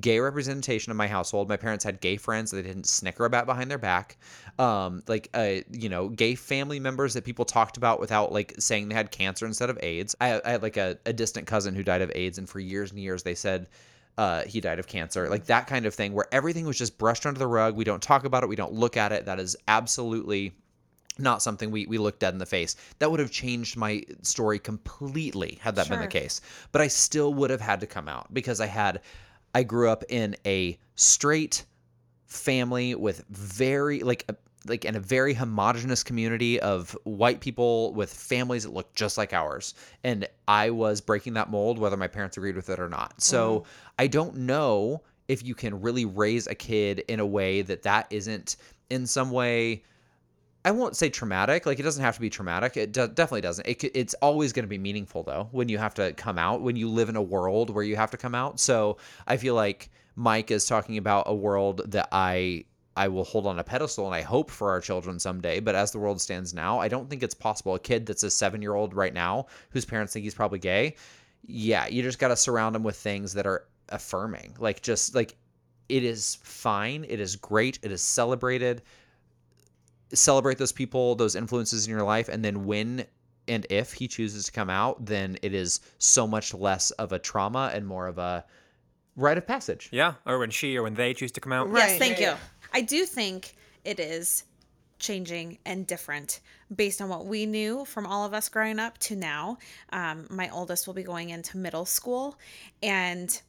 [0.00, 1.48] gay representation in my household.
[1.48, 4.18] My parents had gay friends that they didn't snicker about behind their back.
[4.58, 8.88] Um, like, uh, you know, gay family members that people talked about without like saying
[8.88, 10.14] they had cancer instead of AIDS.
[10.20, 12.90] I, I had like a, a distant cousin who died of AIDS, and for years
[12.90, 13.68] and years they said
[14.18, 15.28] uh, he died of cancer.
[15.28, 17.76] Like that kind of thing where everything was just brushed under the rug.
[17.76, 18.48] We don't talk about it.
[18.48, 19.26] We don't look at it.
[19.26, 20.52] That is absolutely
[21.18, 22.76] not something we, we look dead in the face.
[22.98, 26.40] That would have changed my story completely had that been the case.
[26.72, 29.00] But I still would have had to come out because I had
[29.58, 31.64] I grew up in a straight
[32.26, 34.36] family with very like a,
[34.68, 39.32] like in a very homogenous community of white people with families that look just like
[39.32, 43.20] ours and I was breaking that mold whether my parents agreed with it or not.
[43.20, 43.70] So mm-hmm.
[43.98, 48.06] I don't know if you can really raise a kid in a way that that
[48.10, 48.58] isn't
[48.90, 49.82] in some way
[50.64, 51.66] I won't say traumatic.
[51.66, 52.76] Like it doesn't have to be traumatic.
[52.76, 53.66] It definitely doesn't.
[53.66, 56.60] It, it's always going to be meaningful though when you have to come out.
[56.60, 58.60] When you live in a world where you have to come out.
[58.60, 62.64] So I feel like Mike is talking about a world that I
[62.96, 65.60] I will hold on a pedestal and I hope for our children someday.
[65.60, 67.76] But as the world stands now, I don't think it's possible.
[67.76, 70.96] A kid that's a seven year old right now whose parents think he's probably gay.
[71.46, 74.56] Yeah, you just got to surround him with things that are affirming.
[74.58, 75.36] Like just like
[75.88, 77.06] it is fine.
[77.08, 77.78] It is great.
[77.82, 78.82] It is celebrated
[80.12, 83.06] celebrate those people, those influences in your life, and then when
[83.46, 87.18] and if he chooses to come out, then it is so much less of a
[87.18, 88.44] trauma and more of a
[89.16, 89.88] rite of passage.
[89.90, 91.70] Yeah, or when she or when they choose to come out.
[91.70, 91.90] Right.
[91.90, 92.38] Yes, thank yeah, you.
[92.72, 93.54] I do think
[93.84, 94.44] it is
[94.98, 96.40] changing and different
[96.74, 99.58] based on what we knew from all of us growing up to now.
[99.90, 102.38] Um, my oldest will be going into middle school,
[102.82, 103.40] and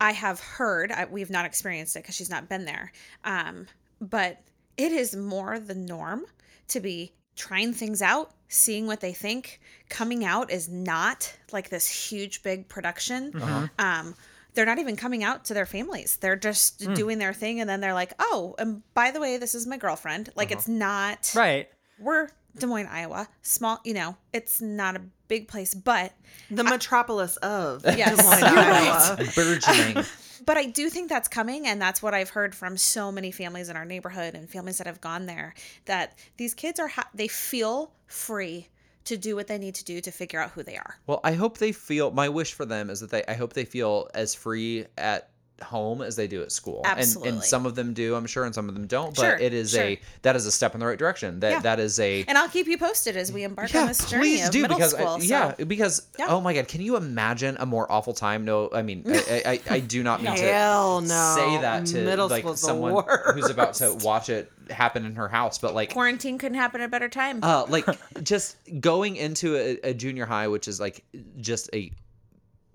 [0.00, 2.92] I have heard, I, we've not experienced it because she's not been there,
[3.24, 3.66] um,
[4.00, 4.40] but
[4.76, 6.24] it is more the norm
[6.68, 9.60] to be trying things out, seeing what they think.
[9.88, 13.32] Coming out is not like this huge, big production.
[13.34, 13.68] Uh-huh.
[13.78, 14.14] Um,
[14.54, 16.16] they're not even coming out to their families.
[16.16, 16.94] They're just hmm.
[16.94, 19.76] doing their thing, and then they're like, "Oh, and by the way, this is my
[19.76, 20.58] girlfriend." Like, uh-huh.
[20.58, 21.68] it's not Right.
[21.98, 22.28] we're
[22.58, 23.28] Des Moines, Iowa.
[23.42, 26.12] Small, you know, it's not a big place, but
[26.50, 29.16] The metropolis of Yes, Des Moines, you're Iowa.
[29.34, 30.04] Burgeoning.
[30.46, 33.68] but I do think that's coming and that's what I've heard from so many families
[33.68, 35.54] in our neighborhood and families that have gone there
[35.86, 38.68] that these kids are ha- they feel free
[39.04, 40.98] to do what they need to do to figure out who they are.
[41.06, 42.10] Well, I hope they feel.
[42.10, 43.24] My wish for them is that they.
[43.28, 45.30] I hope they feel as free at
[45.62, 46.82] home as they do at school.
[46.84, 49.14] And, and some of them do, I'm sure, and some of them don't.
[49.14, 49.82] But Sure, it is sure.
[49.82, 51.40] a that is a step in the right direction.
[51.40, 51.60] That Yeah.
[51.60, 52.24] that is a.
[52.28, 54.76] And I'll keep you posted as we embark on this journey please of do middle
[54.76, 55.18] because I- school.
[55.20, 56.26] so- yeah, because Yeah.
[56.28, 58.44] oh my god, can you imagine a more awful time?
[58.44, 61.34] No, I mean, I, I, I do not mean to Hell no.
[61.36, 63.04] say that to Middle like someone
[63.34, 66.86] who's about to watch it happen in her house, but like quarantine couldn't happen at
[66.86, 67.38] a better time.
[67.42, 67.86] uh, like
[68.22, 71.04] just going into a, a junior high, which is like
[71.40, 71.92] just a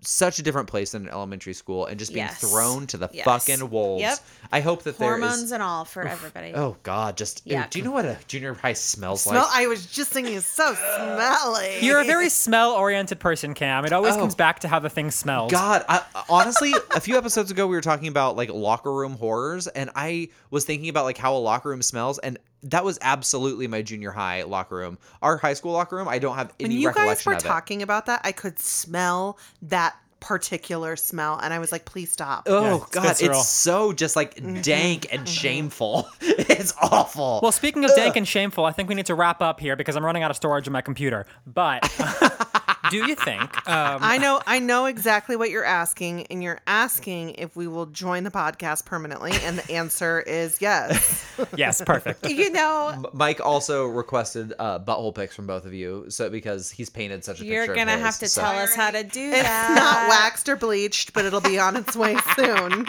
[0.04, 2.40] such a different place than an elementary school, and just being Yes.
[2.40, 3.24] thrown to the Yes.
[3.24, 4.02] fucking wolves.
[4.02, 4.18] Yep.
[4.52, 6.52] I hope that there Hormones and all for everybody.
[6.54, 9.50] Oh God, just ew, do you know what a junior high smells Smell, like?
[9.54, 11.78] I was just thinking it's so smelly.
[11.80, 13.84] You're a very smell oriented person, Cam.
[13.84, 14.18] It always Oh.
[14.18, 15.50] comes back to how the thing smells.
[15.52, 19.66] God, I, honestly, a few episodes ago we were talking about like locker room horrors,
[19.68, 23.66] and I was thinking about like how a locker room smells, and that was absolutely
[23.66, 24.98] my junior high locker room.
[25.20, 27.42] Our high school locker room, I don't have any when you guys were of it.
[27.42, 32.44] talking about that, I could smell that particular smell, and I was like, "Please stop."
[32.46, 33.40] Oh Yeah, it's God, visceral.
[33.40, 34.60] it's so just like mm-hmm.
[34.60, 35.32] dank and mm-hmm.
[35.32, 36.08] shameful.
[36.20, 37.40] it's awful.
[37.42, 39.96] Well, speaking of dank and shameful, I think we need to wrap up here because
[39.96, 41.26] I'm running out of storage in my computer.
[41.46, 41.82] But
[42.92, 43.42] do you think?
[43.68, 47.86] Um, I know, I know exactly what you're asking, and you're asking if we will
[47.86, 51.26] join the podcast permanently, and the answer is yes.
[51.56, 52.28] yes, perfect.
[52.28, 56.90] You know, Mike also requested uh, butthole pics from both of you, so because he's
[56.90, 57.72] painted such a picture you're picture.
[57.72, 59.74] of gonna his, have to so- tell us how to do It's that.
[59.76, 62.86] not waxed or bleached, but it'll be on its way soon.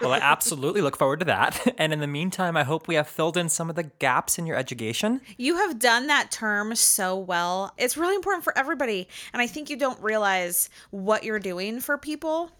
[0.00, 1.74] Well, I absolutely look forward to that.
[1.78, 4.46] And in the meantime, I hope we have filled in some of the gaps in
[4.46, 5.20] your education.
[5.36, 7.72] You have done that term so well.
[7.78, 9.08] It's really important for everybody.
[9.32, 12.50] And I think you don't realize what you're doing for people.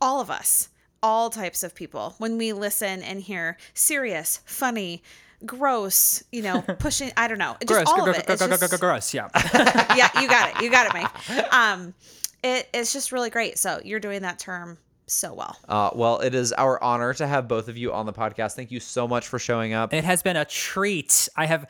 [0.00, 0.68] All of us,
[1.02, 5.02] all types of people, when we listen and hear serious, funny,
[5.46, 8.26] gross, you know, pushing, I don't know, just Gross, all gr- of it.
[8.26, 9.14] gr- It's gr- just- gross.
[9.14, 9.28] Yeah.
[9.96, 10.62] yeah, you got it.
[10.62, 11.52] You got it, Mike.
[11.52, 11.94] Um,
[12.42, 13.58] it, it's just really great.
[13.58, 15.56] So you're doing that term so well.
[15.68, 18.54] Uh, well, it is our honor to have both of you on the podcast.
[18.54, 19.92] Thank you so much for showing up.
[19.94, 21.28] It has been a treat.
[21.36, 21.66] I have.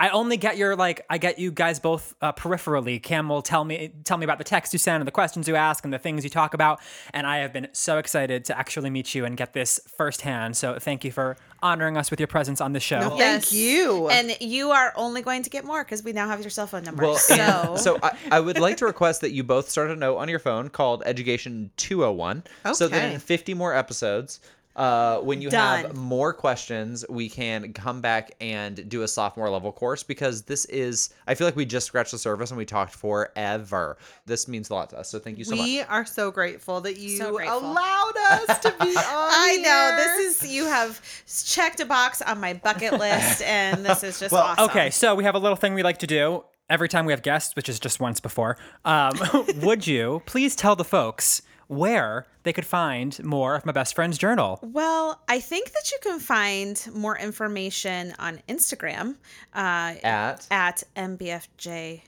[0.00, 1.04] I only get your like.
[1.10, 3.00] I get you guys both uh, peripherally.
[3.00, 5.56] Cam will tell me tell me about the text you send and the questions you
[5.56, 6.80] ask and the things you talk about.
[7.12, 10.56] And I have been so excited to actually meet you and get this firsthand.
[10.56, 13.00] So thank you for honoring us with your presence on the show.
[13.00, 14.08] No, Thank you.
[14.08, 16.84] And you are only going to get more because we now have your cell phone
[16.84, 17.02] number.
[17.02, 20.16] Well, so, so I, I would like to request that you both start a note
[20.16, 22.44] on your phone called Education 201.
[22.64, 22.72] Okay.
[22.72, 24.40] So that in 50 more episodes,
[24.80, 29.70] uh, when you have more questions, we can come back and do a sophomore level
[29.72, 32.94] course because this is, I feel like we just scratched the surface and we talked
[32.94, 33.98] forever.
[34.24, 35.10] This means a lot to us.
[35.10, 35.64] So thank you so much.
[35.66, 37.58] we are so grateful that you So grateful.
[37.58, 38.94] allowed us to be on.
[38.96, 41.00] I know this is you have
[41.46, 44.64] checked a box on my bucket list, and this is just Well, awesome.
[44.70, 47.22] okay, so we have a little thing we like to do every time we have
[47.22, 48.56] guests, which is just once before.
[48.86, 49.12] Um,
[49.60, 54.18] would you please tell the folks where they could find more of my best friend's
[54.18, 54.58] journal?
[54.62, 59.16] Well, I think that you can find more information on Instagram
[59.54, 62.02] uh, At at MBFJ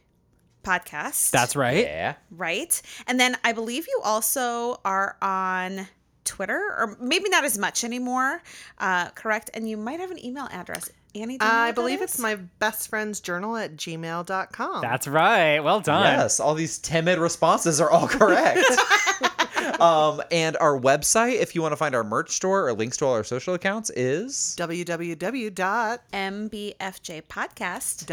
[0.64, 1.30] Podcast.
[1.30, 1.84] That's right.
[1.84, 2.14] yeah.
[2.30, 2.82] right.
[3.06, 5.86] And then I believe you also are on
[6.24, 8.42] Twitter, or maybe not as much anymore.
[8.78, 9.50] Uh, correct.
[9.54, 10.90] And you might have an email address.
[11.14, 12.12] Annie, do you know I believe is?
[12.12, 14.80] it's my best friend's journal at gmail.com.
[14.80, 15.60] That's right.
[15.60, 16.04] Well done.
[16.04, 18.64] Yes, all these timid responses are all correct.
[19.81, 23.07] um, and our website, if you want to find our merch store or links to
[23.07, 25.99] all our social accounts, is www.com.
[26.12, 28.07] MBFJ Podcast.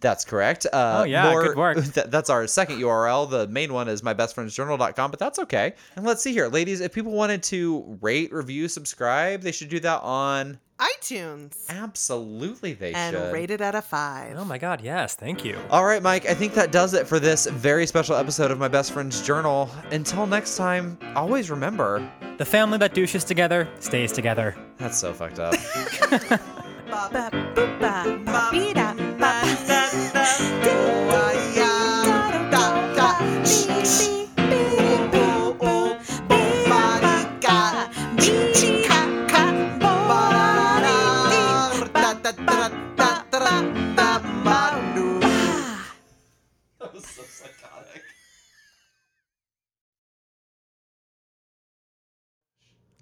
[0.00, 0.66] That's correct.
[0.72, 1.76] Uh, Oh, yeah, good work.
[1.94, 3.28] th- that's our second URL.
[3.30, 5.74] The main one is mybestfriendsjournal.com, but that's okay.
[5.96, 6.80] And let's see here, ladies.
[6.80, 10.58] If people wanted to rate, review, subscribe, they should do that on.
[10.82, 13.32] iTunes Absolutely, they and should.
[13.32, 14.36] rate it at a five.
[14.38, 14.80] Oh my God.
[14.80, 15.14] Yes.
[15.14, 15.58] Thank you.
[15.70, 16.26] All right, Mike.
[16.26, 19.70] I think that does it for this very special episode of My Best Friend's Journal.
[19.90, 22.08] Until next time, always remember
[22.38, 24.56] The family that douches together stays together.
[24.78, 25.54] that's so fucked up.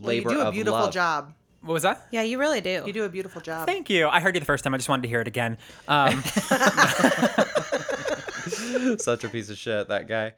[0.03, 0.93] Well, you do a of beautiful love.
[0.93, 1.35] job.
[1.63, 2.07] What was that?
[2.11, 2.83] Yeah, you really do.
[2.87, 3.67] You do a beautiful job.
[3.67, 4.09] Thank you.
[4.09, 4.73] I heard you the first time.
[4.73, 5.59] I just wanted to hear it again.
[5.89, 6.23] Um,
[8.99, 10.33] Such a piece of shit, that guy.